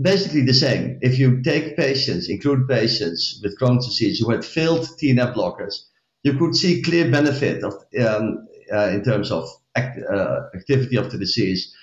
[0.00, 1.00] basically the same.
[1.02, 5.89] If you take patients, include patients with Crohn's disease who had failed TNF blockers
[6.22, 11.10] you could see clear benefit of, um, uh, in terms of act, uh, activity of
[11.10, 11.74] the disease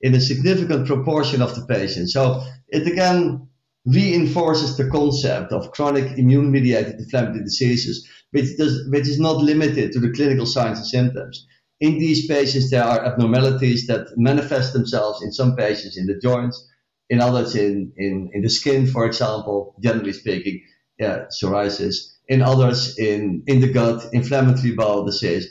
[0.00, 2.12] in a significant proportion of the patients.
[2.12, 3.48] So it again
[3.86, 10.00] reinforces the concept of chronic immune-mediated inflammatory diseases, which, does, which is not limited to
[10.00, 11.46] the clinical signs and symptoms.
[11.80, 16.66] In these patients, there are abnormalities that manifest themselves in some patients in the joints,
[17.10, 20.62] in others in, in, in the skin, for example, generally speaking,
[20.98, 25.48] yeah, psoriasis in others in, in the gut, inflammatory bowel disease.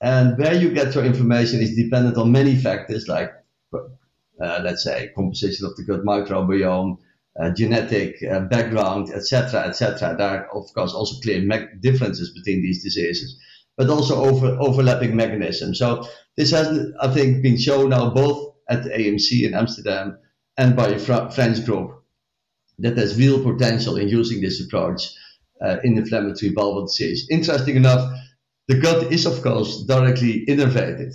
[0.00, 3.32] And where you get your information is dependent on many factors like,
[3.72, 6.98] uh, let's say, composition of the gut microbiome,
[7.40, 10.16] uh, genetic uh, background, etc., etc.
[10.18, 13.38] There are, of course, also clear me- differences between these diseases,
[13.76, 15.78] but also over, overlapping mechanisms.
[15.78, 16.06] So
[16.36, 20.18] this has, I think, been shown now both at the AMC in Amsterdam
[20.58, 22.02] and by a fr- French group
[22.78, 25.14] that there's real potential in using this approach
[25.62, 27.26] uh, in inflammatory bowel disease.
[27.30, 28.12] Interesting enough,
[28.68, 31.14] the gut is, of course, directly innervated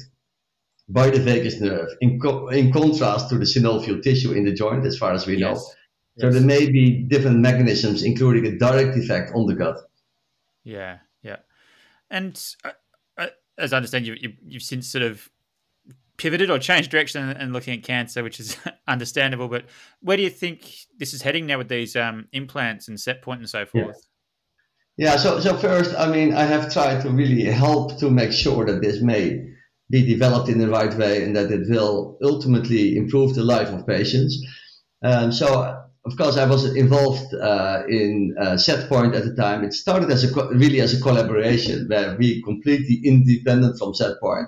[0.89, 4.85] by the vagus nerve, in, co- in contrast to the synovial tissue in the joint,
[4.85, 5.55] as far as we know.
[5.55, 6.33] So yes.
[6.33, 9.77] there may be different mechanisms, including a direct effect on the gut.
[10.63, 11.37] Yeah, yeah.
[12.09, 12.71] And uh,
[13.17, 13.27] uh,
[13.57, 15.29] as I understand, you, you, you've since sort of
[16.17, 19.47] pivoted or changed direction and looking at cancer, which is understandable.
[19.47, 19.65] But
[20.01, 23.49] where do you think this is heading now with these um, implants and SetPoint and
[23.49, 24.06] so forth?
[24.97, 28.65] Yeah, so, so first, I mean, I have tried to really help to make sure
[28.65, 29.47] that this may
[29.91, 33.85] be developed in the right way and that it will ultimately improve the life of
[33.85, 34.35] patients.
[35.03, 39.63] Um, so, of course, I was involved uh, in uh, SetPoint at the time.
[39.63, 44.47] It started as a co- really as a collaboration where we completely independent from SetPoint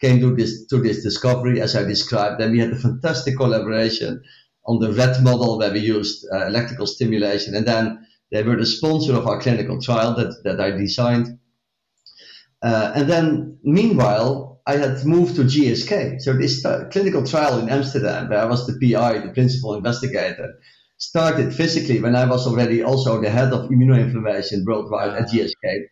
[0.00, 2.40] came to this to this discovery as I described.
[2.40, 4.22] Then we had a fantastic collaboration
[4.66, 8.66] on the rat model where we used uh, electrical stimulation, and then they were the
[8.66, 11.38] sponsor of our clinical trial that, that I designed.
[12.62, 16.20] Uh, and then, meanwhile, I had moved to GSK.
[16.20, 16.62] So this
[16.92, 20.54] clinical trial in Amsterdam, where I was the PI, the principal investigator,
[20.98, 25.86] started physically when I was already also the head of immunoinflammation worldwide at GSK.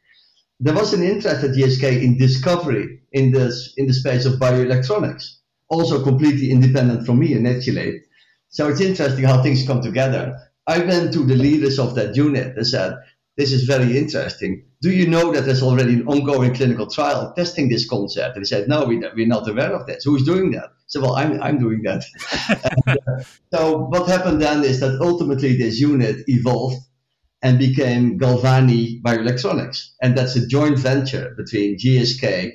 [0.61, 5.25] There was an interest at GSK in discovery in the, in the space of bioelectronics,
[5.71, 8.03] also completely independent from me initially.
[8.51, 10.37] So it's interesting how things come together.
[10.69, 12.99] I went to the leaders of that unit and said,
[13.39, 14.65] this is very interesting.
[14.83, 18.37] Do you know that there's already an ongoing clinical trial testing this concept?
[18.37, 20.05] And they said, no, we, we're not aware of this.
[20.05, 20.71] Who's doing that?
[20.87, 22.05] So, well, I'm, I'm doing that.
[22.87, 26.83] and, uh, so what happened then is that ultimately this unit evolved
[27.41, 29.91] and became Galvani Bioelectronics.
[30.03, 32.53] And that's a joint venture between GSK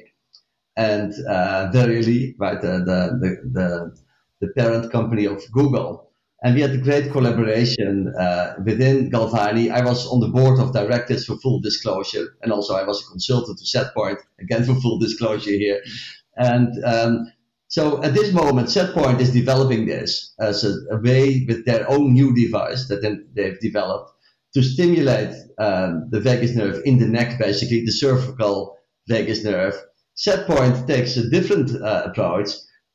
[0.76, 3.98] and uh, Verily, right, the, the, the, the,
[4.42, 6.12] the parent company of Google.
[6.44, 9.72] And we had a great collaboration uh, within Galvani.
[9.72, 13.12] I was on the board of directors for full disclosure, and also I was a
[13.12, 15.80] consultant to SetPoint, again for full disclosure here.
[16.36, 17.32] And um,
[17.70, 22.12] so at this moment, SetPoint is developing this as a, a, way with their own
[22.12, 23.02] new device that
[23.34, 24.12] they've developed
[24.54, 28.78] to stimulate um, the vagus nerve in the neck, basically the cervical
[29.08, 29.76] vagus nerve,
[30.18, 32.50] SetPoint takes a different uh, approach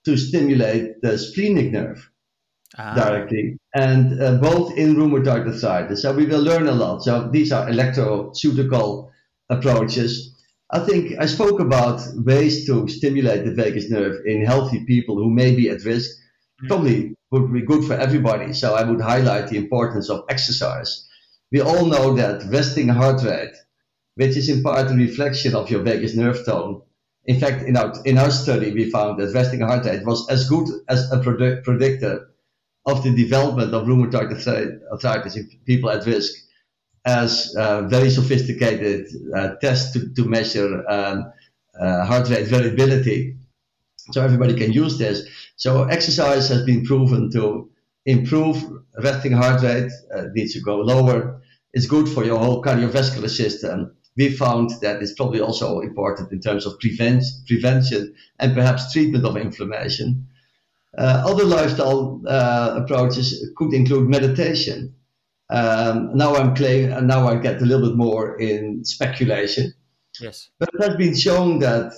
[0.04, 2.08] to stimulate the splenic nerve
[2.76, 2.94] ah.
[2.94, 6.02] directly, and uh, both in rheumatoid arthritis.
[6.02, 7.02] So we will learn a lot.
[7.02, 9.10] So these are electroceutical
[9.48, 10.34] approaches.
[10.70, 15.30] I think I spoke about ways to stimulate the vagus nerve in healthy people who
[15.30, 16.10] may be at risk.
[16.10, 16.66] Mm-hmm.
[16.66, 18.52] Probably would be good for everybody.
[18.52, 21.06] So I would highlight the importance of exercise.
[21.52, 23.54] We all know that resting heart rate,
[24.16, 26.82] which is in part a reflection of your vagus nerve tone.
[27.24, 30.48] In fact, in our, in our study, we found that resting heart rate was as
[30.48, 32.27] good as a predict- predictor
[32.88, 34.30] of the development of rheumatoid
[34.90, 36.32] arthritis in people at risk
[37.04, 41.32] as uh, very sophisticated uh, tests to, to measure um,
[41.80, 43.36] uh, heart rate variability.
[44.12, 45.28] So everybody can use this.
[45.56, 47.70] So exercise has been proven to
[48.06, 48.56] improve
[49.02, 49.92] resting heart rate.
[50.14, 51.42] Uh, needs to go lower.
[51.74, 53.94] It's good for your whole cardiovascular system.
[54.16, 59.24] We found that it's probably also important in terms of prevent, prevention and perhaps treatment
[59.24, 60.26] of inflammation.
[60.96, 64.94] Uh, other lifestyle uh, approaches could include meditation.
[65.50, 69.74] Um, now I'm claim, now I get a little bit more in speculation.
[70.20, 70.50] Yes.
[70.58, 71.92] But it has been shown that,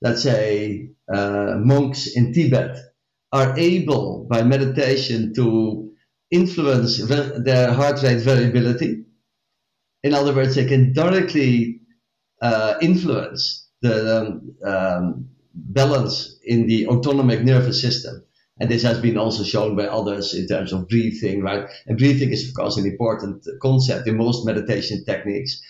[0.00, 2.76] let's say, uh, monks in Tibet
[3.32, 5.92] are able by meditation to
[6.30, 9.04] influence their heart rate variability.
[10.02, 11.80] In other words, they can directly
[12.40, 18.24] uh, influence the um, um, balance in the autonomic nervous system.
[18.60, 21.68] And this has been also shown by others in terms of breathing, right?
[21.86, 25.60] And breathing is, of course, an important concept in most meditation techniques.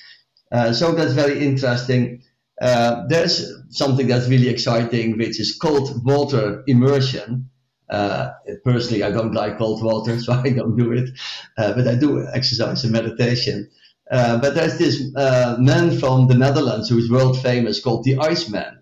[0.50, 2.22] Uh, so that's very interesting.
[2.60, 7.50] Uh, there's something that's really exciting, which is cold water immersion.
[7.90, 8.30] Uh,
[8.64, 11.10] personally, I don't like cold water, so I don't do it.
[11.56, 13.68] Uh, but I do exercise and meditation.
[14.10, 18.18] Uh, but there's this uh, man from the Netherlands who is world famous called the
[18.18, 18.77] Iceman.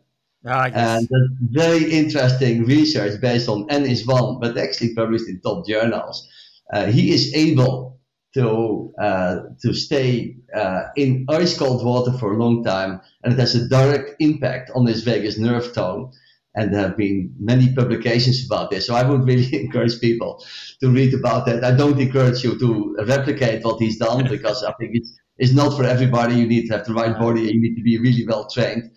[0.48, 1.08] Ah, and
[1.50, 6.28] very interesting research based on N is one, but actually published in top journals.
[6.72, 7.98] Uh, he is able
[8.34, 13.38] to uh, to stay uh, in ice cold water for a long time, and it
[13.40, 16.12] has a direct impact on his vagus nerve tone.
[16.54, 18.86] And there have been many publications about this.
[18.86, 20.42] So I would really encourage people
[20.80, 21.62] to read about that.
[21.64, 25.76] I don't encourage you to replicate what he's done because I think it's, it's not
[25.76, 26.36] for everybody.
[26.36, 27.42] You need to have the right body.
[27.42, 28.90] You need to be really well trained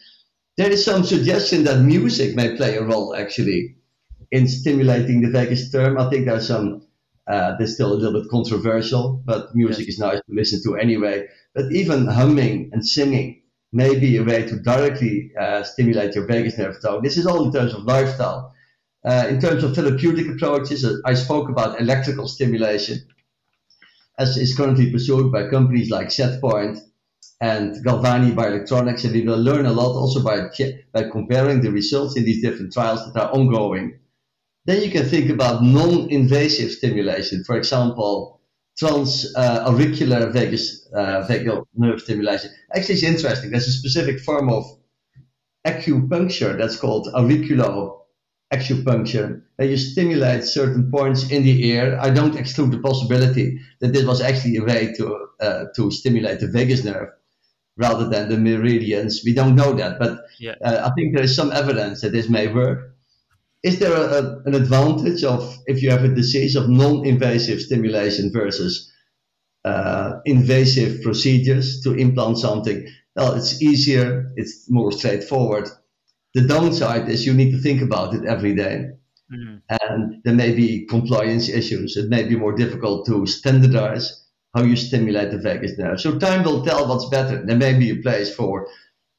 [0.60, 3.78] there is some suggestion that music may play a role actually
[4.30, 5.97] in stimulating the vagus nerve.
[5.97, 6.86] I think there's some,
[7.28, 9.93] uh, there's still a little bit controversial, but music yes.
[9.93, 11.28] is nice to listen to anyway.
[11.55, 13.41] But even humming and singing
[13.72, 17.03] may be a way to directly uh, stimulate your vagus nerve tone.
[17.03, 18.53] This is all in terms of lifestyle.
[19.05, 22.97] Uh, in terms of therapeutic approaches, uh, I spoke about electrical stimulation,
[24.18, 26.82] as is currently pursued by companies like SetPoint
[27.42, 30.50] and Galvani Bioelectronics, and we will learn a lot also by,
[30.94, 34.00] by comparing the results in these different trials that are ongoing.
[34.66, 38.42] Then you can think about non-invasive stimulation, for example,
[38.78, 42.52] trans-auricular uh, vagus, uh, vagal nerve stimulation.
[42.76, 43.52] Actually, it's interesting.
[43.52, 44.66] There's a specific form of
[45.66, 48.00] acupuncture that's called auriculo
[48.54, 51.98] acupuncture, where you stimulate certain points in the ear.
[52.02, 56.40] I don't exclude the possibility that this was actually a way to uh, to stimulate
[56.40, 57.10] the vagus nerve
[57.80, 59.21] rather than the meridians.
[59.25, 60.55] We don't know that, but yeah.
[60.63, 62.93] uh, I think there is some evidence that this may work.
[63.63, 68.32] Is there a, a, an advantage of if you have a disease of non-invasive stimulation
[68.32, 68.91] versus
[69.63, 72.86] uh, invasive procedures to implant something?
[73.15, 75.69] Well, it's easier, it's more straightforward.
[76.34, 78.89] The downside is you need to think about it every day.
[79.32, 79.57] Mm-hmm.
[79.69, 81.95] And there may be compliance issues.
[81.95, 86.00] It may be more difficult to standardize how you stimulate the vagus nerve.
[86.00, 87.45] So time will tell what's better.
[87.45, 88.68] There may be a place for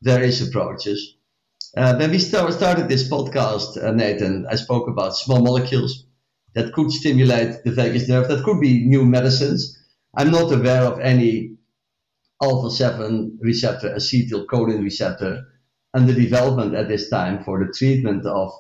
[0.03, 1.17] various approaches.
[1.77, 6.05] Uh, when we start, started this podcast, uh, Nathan, I spoke about small molecules
[6.55, 8.27] that could stimulate the vagus nerve.
[8.29, 9.79] That could be new medicines.
[10.17, 11.57] I'm not aware of any
[12.43, 15.45] alpha 7 receptor, acetylcholine receptor,
[15.95, 18.51] under development at this time for the treatment of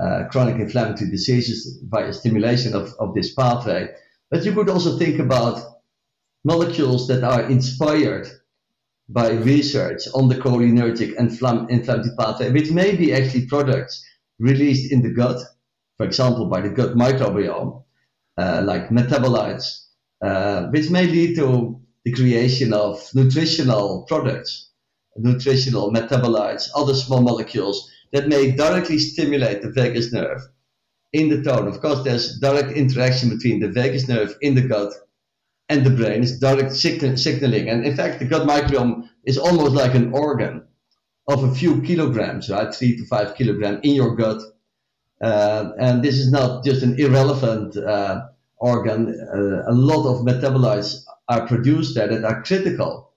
[0.00, 3.88] uh, chronic inflammatory diseases via stimulation of, of this pathway.
[4.30, 5.62] But you could also think about
[6.44, 8.28] molecules that are inspired
[9.08, 14.04] by research on the cholinergic and inflammatory pathway, which may be actually products
[14.38, 15.40] released in the gut,
[15.96, 17.82] for example, by the gut microbiome,
[18.38, 19.86] uh, like metabolites,
[20.24, 24.70] uh, which may lead to the creation of nutritional products,
[25.16, 30.40] nutritional metabolites, other small molecules that may directly stimulate the vagus nerve
[31.12, 31.68] in the tone.
[31.68, 34.92] Of course, there's direct interaction between the vagus nerve in the gut
[35.70, 37.70] and the brain is direct signaling.
[37.70, 40.66] And in fact, the gut microbiome is almost like an organ
[41.28, 42.74] of a few kilograms, right?
[42.74, 44.42] Three to five kilograms in your gut.
[45.22, 48.22] Uh, and this is not just an irrelevant uh,
[48.58, 49.08] organ.
[49.08, 53.12] Uh, a lot of metabolites are produced there that are critical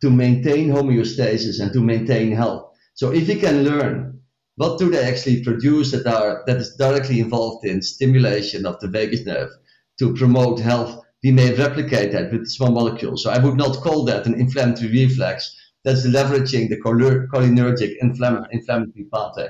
[0.00, 2.72] to maintain homeostasis and to maintain health.
[2.94, 4.20] So if we can learn
[4.56, 8.88] what do they actually produce that are that is directly involved in stimulation of the
[8.88, 9.50] vagus nerve
[9.98, 13.22] to promote health, we may replicate that with small molecules.
[13.22, 15.56] So I would not call that an inflammatory reflex.
[15.84, 19.48] That's leveraging the cholinergic inflammatory pathway.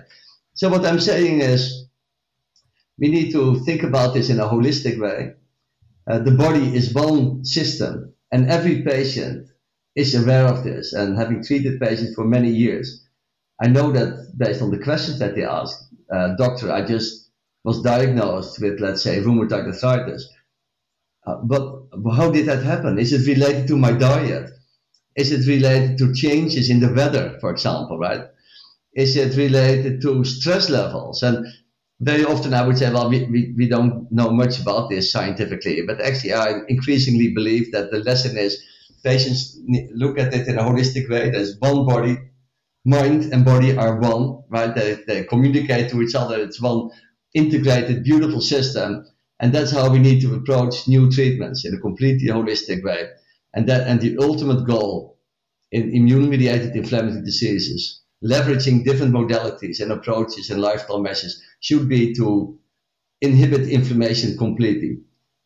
[0.54, 1.88] So what I'm saying is
[2.98, 5.32] we need to think about this in a holistic way.
[6.08, 9.48] Uh, the body is one system, and every patient
[9.96, 10.92] is aware of this.
[10.92, 13.06] And having treated patients for many years,
[13.62, 15.76] I know that based on the questions that they ask,
[16.12, 17.30] uh, doctor, I just
[17.64, 20.28] was diagnosed with, let's say, rheumatoid arthritis.
[21.30, 22.98] Uh, but how did that happen?
[22.98, 24.50] Is it related to my diet?
[25.16, 28.22] Is it related to changes in the weather, for example, right?
[28.94, 31.22] Is it related to stress levels?
[31.22, 31.46] And
[32.00, 35.82] very often I would say, well, we, we, we don't know much about this scientifically,
[35.86, 38.62] but actually I increasingly believe that the lesson is
[39.04, 39.58] patients
[39.94, 41.30] look at it in a holistic way.
[41.30, 42.18] There's one body,
[42.84, 44.74] mind and body are one, right?
[44.74, 46.40] They, they communicate to each other.
[46.40, 46.90] It's one
[47.34, 49.04] integrated, beautiful system.
[49.40, 53.08] And that's how we need to approach new treatments in a completely holistic way.
[53.54, 55.18] And that, and the ultimate goal
[55.72, 62.14] in immune mediated inflammatory diseases, leveraging different modalities and approaches and lifestyle measures should be
[62.14, 62.58] to
[63.22, 64.98] inhibit inflammation completely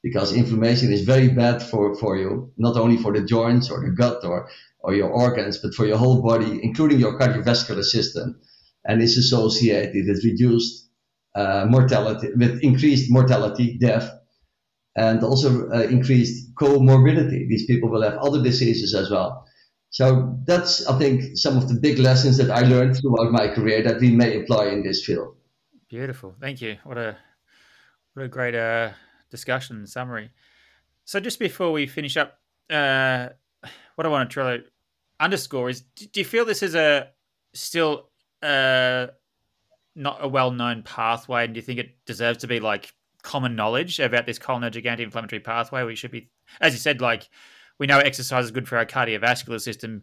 [0.02, 3.94] because inflammation is very bad for, for you, not only for the joints or the
[3.94, 4.48] gut or,
[4.80, 8.38] or your organs, but for your whole body, including your cardiovascular system.
[8.84, 10.83] And it's associated with reduced
[11.34, 14.10] uh, mortality, with increased mortality, death,
[14.96, 17.48] and also uh, increased comorbidity.
[17.48, 19.46] These people will have other diseases as well.
[19.90, 23.82] So that's, I think, some of the big lessons that I learned throughout my career
[23.82, 25.36] that we may apply in this field.
[25.88, 26.34] Beautiful.
[26.40, 26.78] Thank you.
[26.84, 27.16] What a
[28.14, 28.90] what a great uh,
[29.30, 30.30] discussion and summary.
[31.04, 32.38] So just before we finish up,
[32.70, 33.28] uh,
[33.94, 34.64] what I want to try to
[35.20, 37.10] underscore is: Do you feel this is a
[37.52, 38.10] still
[38.42, 39.08] uh,
[39.94, 42.92] not a well-known pathway, and do you think it deserves to be like
[43.22, 45.84] common knowledge about this cholinergic anti-inflammatory pathway?
[45.84, 46.30] We should be,
[46.60, 47.28] as you said, like
[47.78, 50.02] we know exercise is good for our cardiovascular system.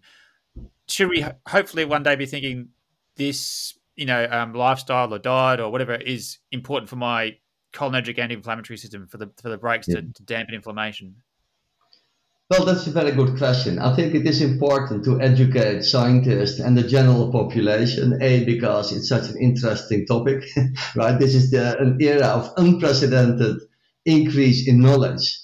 [0.88, 2.70] Should we hopefully one day be thinking
[3.16, 7.38] this you know, um, lifestyle or diet or whatever is important for my
[7.74, 9.98] cholinergic anti-inflammatory system for the for the brakes yeah.
[9.98, 11.16] to, to dampen inflammation?
[12.52, 13.80] Well, that's a very good question.
[13.80, 18.22] I think it is important to educate scientists and the general population.
[18.22, 20.44] A, because it's such an interesting topic,
[20.98, 21.18] right?
[21.18, 23.56] This is the, an era of unprecedented
[24.06, 25.40] increase in knowledge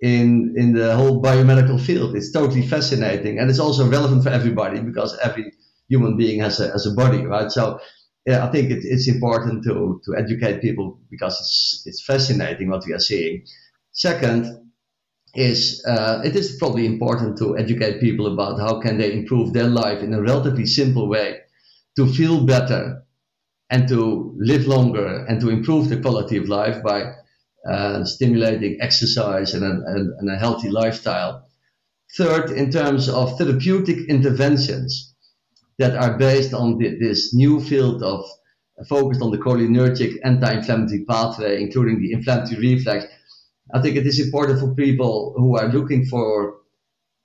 [0.00, 2.16] in in the whole biomedical field.
[2.16, 5.52] It's totally fascinating, and it's also relevant for everybody because every
[5.88, 7.52] human being has a, has a body, right?
[7.52, 7.78] So
[8.26, 12.84] yeah, I think it, it's important to, to educate people because it's, it's fascinating what
[12.88, 13.44] we are seeing.
[13.92, 14.69] Second
[15.34, 19.68] is uh, it is probably important to educate people about how can they improve their
[19.68, 21.38] life in a relatively simple way
[21.96, 23.04] to feel better
[23.70, 27.12] and to live longer and to improve the quality of life by
[27.70, 31.48] uh, stimulating exercise and a, and, and a healthy lifestyle.
[32.16, 35.10] Third, in terms of therapeutic interventions,
[35.80, 38.22] that are based on the, this new field of
[38.78, 43.06] uh, focused on the cholinergic anti-inflammatory pathway, including the inflammatory reflex.
[43.72, 46.60] I think it is important for people who are looking for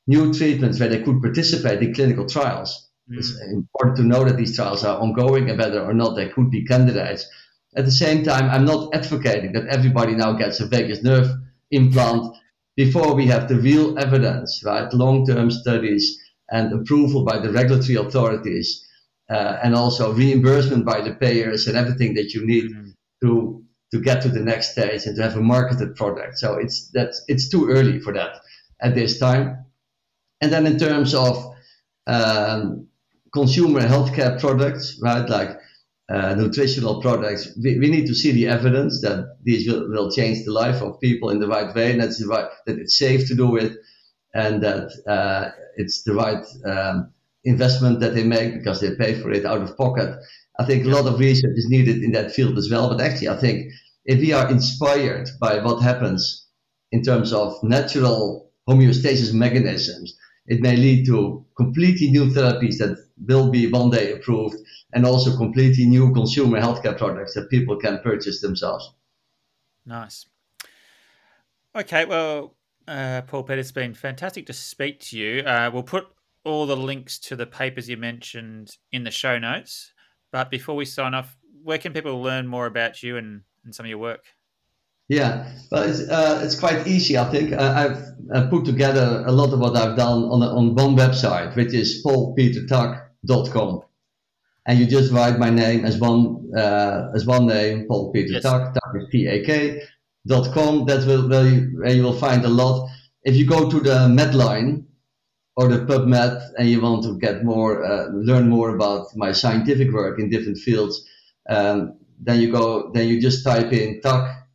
[0.07, 2.89] new treatments where they could participate in clinical trials.
[3.11, 3.17] Mm.
[3.17, 6.51] It's important to know that these trials are ongoing and whether or not they could
[6.51, 7.27] be candidates.
[7.75, 11.29] At the same time, I'm not advocating that everybody now gets a vagus nerve
[11.71, 12.35] implant
[12.75, 14.91] before we have the real evidence, right?
[14.93, 16.19] Long-term studies
[16.49, 18.85] and approval by the regulatory authorities,
[19.29, 22.89] uh, and also reimbursement by the payers and everything that you need mm-hmm.
[23.23, 26.37] to to get to the next stage and to have a marketed product.
[26.37, 28.37] So it's that's it's too early for that
[28.81, 29.65] at this time.
[30.41, 31.55] And then in terms of
[32.07, 32.87] um,
[33.33, 35.57] consumer healthcare products, right, like
[36.09, 40.45] uh, nutritional products, we, we need to see the evidence that these will, will change
[40.45, 43.27] the life of people in the right way, and that's the right, that it's safe
[43.27, 43.73] to do it,
[44.33, 47.11] and that uh, it's the right um,
[47.43, 50.19] investment that they make because they pay for it out of pocket.
[50.59, 52.89] I think a lot of research is needed in that field as well.
[52.89, 53.71] But actually, I think
[54.05, 56.47] if we are inspired by what happens
[56.91, 60.15] in terms of natural homeostasis mechanisms,
[60.47, 62.97] it may lead to completely new therapies that
[63.27, 64.55] will be one day approved
[64.93, 68.93] and also completely new consumer healthcare products that people can purchase themselves.
[69.85, 70.27] Nice.
[71.75, 72.55] Okay, well,
[72.87, 75.41] uh, Paul Peter, it's been fantastic to speak to you.
[75.41, 76.07] Uh, we'll put
[76.43, 79.91] all the links to the papers you mentioned in the show notes.
[80.35, 83.85] But before we sign off, where can people learn more about you and, and some
[83.85, 84.25] of your work?
[85.07, 87.53] Yeah, well, it's, uh, it's quite easy, I think.
[87.53, 88.03] Uh, I've
[88.35, 92.03] uh, put together a lot of what I've done on, on one website, which is
[92.05, 93.83] paulpetertak.com.
[94.65, 98.43] And you just write my name as one uh, as one name, Paul Peter yes.
[98.43, 99.83] Tak, Tak is P-A-K,
[100.27, 100.85] dot com.
[100.85, 102.89] That will where you, where you will find a lot.
[103.23, 104.83] If you go to the Medline
[105.55, 109.91] or the PubMed and you want to get more, uh, learn more about my scientific
[109.91, 111.05] work in different fields,
[111.49, 114.47] um, then you go, then you just type in Tak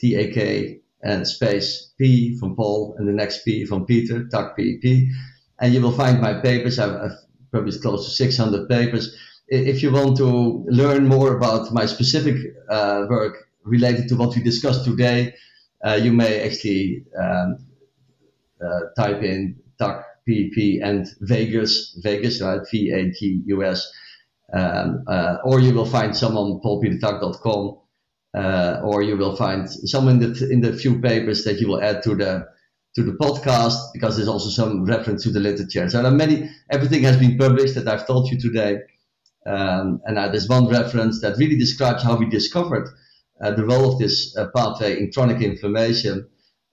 [0.00, 4.56] T A K and space P from Paul and the next P from Peter, Tak
[4.56, 5.10] P P.
[5.60, 6.78] And you will find my papers.
[6.78, 7.18] I've, I've
[7.52, 9.16] published close to 600 papers.
[9.48, 12.36] If you want to learn more about my specific
[12.68, 15.34] uh, work related to what we discussed today,
[15.84, 17.66] uh, you may actually um,
[18.64, 19.61] uh, type in
[20.28, 22.60] PP and vagus, vagus, right?
[22.70, 23.90] V A G U S.
[24.54, 27.78] Um, uh, or you will find some on paulpetertak.com
[28.34, 31.82] uh, or you will find some in the in the few papers that you will
[31.82, 32.46] add to the
[32.94, 35.88] to the podcast because there's also some reference to the literature.
[35.88, 36.50] So there are many.
[36.70, 38.78] Everything has been published that I've told you today,
[39.46, 42.88] um, and uh, there's one reference that really describes how we discovered
[43.42, 46.28] uh, the role of this uh, pathway in chronic inflammation.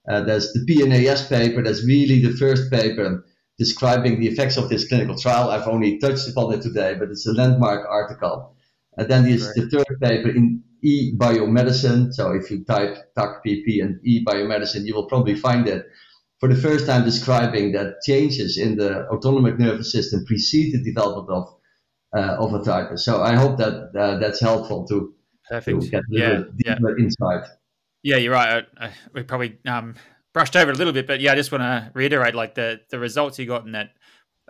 [0.07, 1.61] Uh, there's the PNAS paper.
[1.61, 3.25] That's really the first paper
[3.59, 5.49] describing the effects of this clinical trial.
[5.49, 8.55] I've only touched upon it today, but it's a landmark article.
[8.97, 9.55] And then there's right.
[9.55, 12.13] the third paper in e-biomedicine.
[12.13, 15.85] So if you type Tak PP and e-biomedicine, you will probably find it
[16.39, 21.29] for the first time describing that changes in the autonomic nervous system precede the development
[21.29, 21.59] of
[22.17, 22.99] uh, of.
[22.99, 25.13] So I hope that uh, that's helpful to,
[25.49, 25.81] Perfect.
[25.81, 27.03] to get a yeah, deeper yeah.
[27.03, 27.49] insight.
[28.03, 28.65] Yeah, you're right.
[28.77, 29.95] I, I, we probably um,
[30.33, 32.99] brushed over a little bit, but yeah, I just want to reiterate like the the
[32.99, 33.91] results you got in that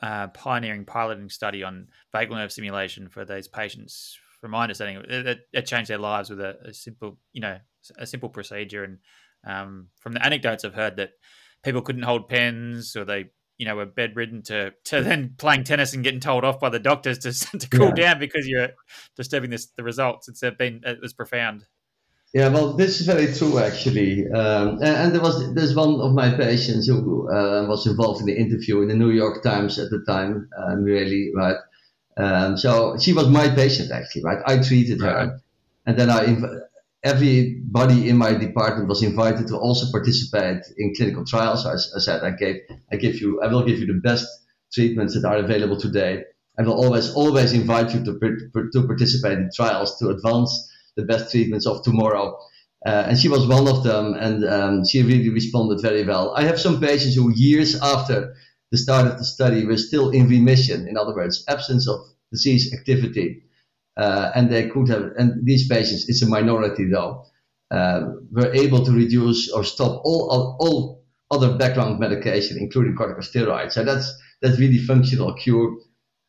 [0.02, 5.40] uh, pioneering piloting study on vagal nerve stimulation for those patients from my understanding, it,
[5.52, 7.58] it changed their lives with a, a, simple, you know,
[7.98, 8.84] a simple procedure.
[8.84, 8.98] And
[9.46, 11.12] um, from the anecdotes I've heard that
[11.64, 13.26] people couldn't hold pens or they,
[13.58, 16.80] you know, were bedridden to to then playing tennis and getting told off by the
[16.80, 18.14] doctors to to cool yeah.
[18.14, 18.70] down because you're
[19.18, 20.30] disturbing this the results.
[20.30, 21.66] It's been it was profound.
[22.34, 24.30] Yeah, well, this is very true actually.
[24.30, 28.28] Um, and, and, there was there's one of my patients who uh, was involved in
[28.28, 31.58] the interview in the New York Times at the time, um, really right.
[32.18, 34.40] Um, so she was my patient actually, right?
[34.46, 35.30] I treated her, right.
[35.88, 36.60] and then I inv-
[37.04, 41.64] everybody in my department was invited to also participate in clinical trials.
[41.64, 42.58] So I, I, said, I gave,
[42.92, 44.28] I give you, I will give you the best
[44.72, 46.26] treatments that are available today.
[46.60, 50.69] I will always, always invite you to to participate in trials to advance
[51.00, 52.38] the best treatments of tomorrow.
[52.86, 56.34] Uh, and she was one of them, and um, she really responded very well.
[56.36, 58.18] I have some patients who years after
[58.72, 60.88] the start of the study were still in remission.
[60.88, 62.00] In other words, absence of
[62.32, 63.43] disease activity.
[63.97, 67.26] Uh, and they could have, and these patients, it's a minority though,
[67.72, 68.00] uh,
[68.32, 73.74] were able to reduce or stop all, all other background medication, including corticosteroids.
[73.74, 74.08] So that's,
[74.41, 75.76] that's really functional cure.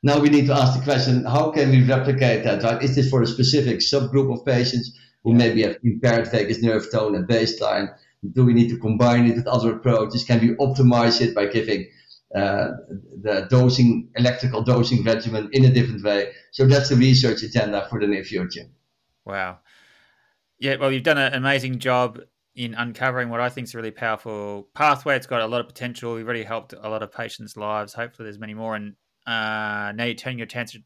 [0.03, 2.83] Now we need to ask the question, how can we replicate that, right?
[2.83, 7.15] Is this for a specific subgroup of patients who maybe have impaired vagus nerve tone
[7.17, 7.95] at baseline?
[8.33, 10.25] Do we need to combine it with other approaches?
[10.25, 11.87] Can we optimize it by giving
[12.35, 12.71] uh,
[13.23, 16.31] the dosing, electrical dosing regimen in a different way.
[16.53, 18.67] So that's the research agenda for the near future.
[19.25, 19.59] Wow.
[20.61, 22.21] Yeah, well, you've done an amazing job
[22.55, 25.17] in uncovering what I think is a really powerful pathway.
[25.17, 26.19] It's got a lot of potential.
[26.19, 27.95] You've already helped a lot of patients' lives.
[27.95, 28.77] Hopefully, there's many more.
[28.77, 28.95] And
[29.31, 30.83] uh, now you're turning your attention,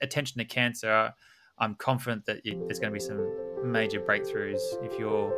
[0.00, 1.12] attention to cancer.
[1.58, 3.28] I'm confident that you, there's going to be some
[3.64, 5.34] major breakthroughs if you're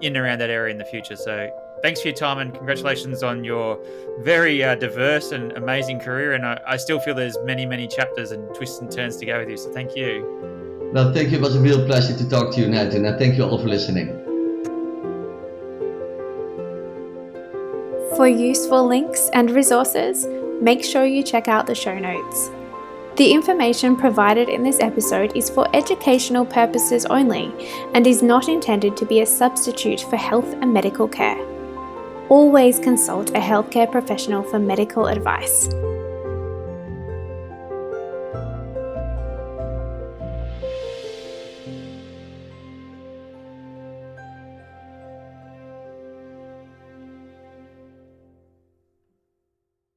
[0.00, 1.16] in and around that area in the future.
[1.16, 1.50] So
[1.82, 3.84] thanks for your time and congratulations on your
[4.20, 6.34] very uh, diverse and amazing career.
[6.34, 9.40] And I, I, still feel there's many, many chapters and twists and turns to go
[9.40, 9.56] with you.
[9.56, 10.90] So thank you.
[10.94, 11.38] Well, thank you.
[11.38, 13.04] It was a real pleasure to talk to you, Nathan.
[13.04, 14.20] And thank you all for listening.
[18.14, 20.24] For useful links and resources,
[20.60, 22.50] make sure you check out the show notes.
[23.16, 27.52] The information provided in this episode is for educational purposes only
[27.94, 31.38] and is not intended to be a substitute for health and medical care
[32.28, 35.68] always consult a healthcare professional for medical advice.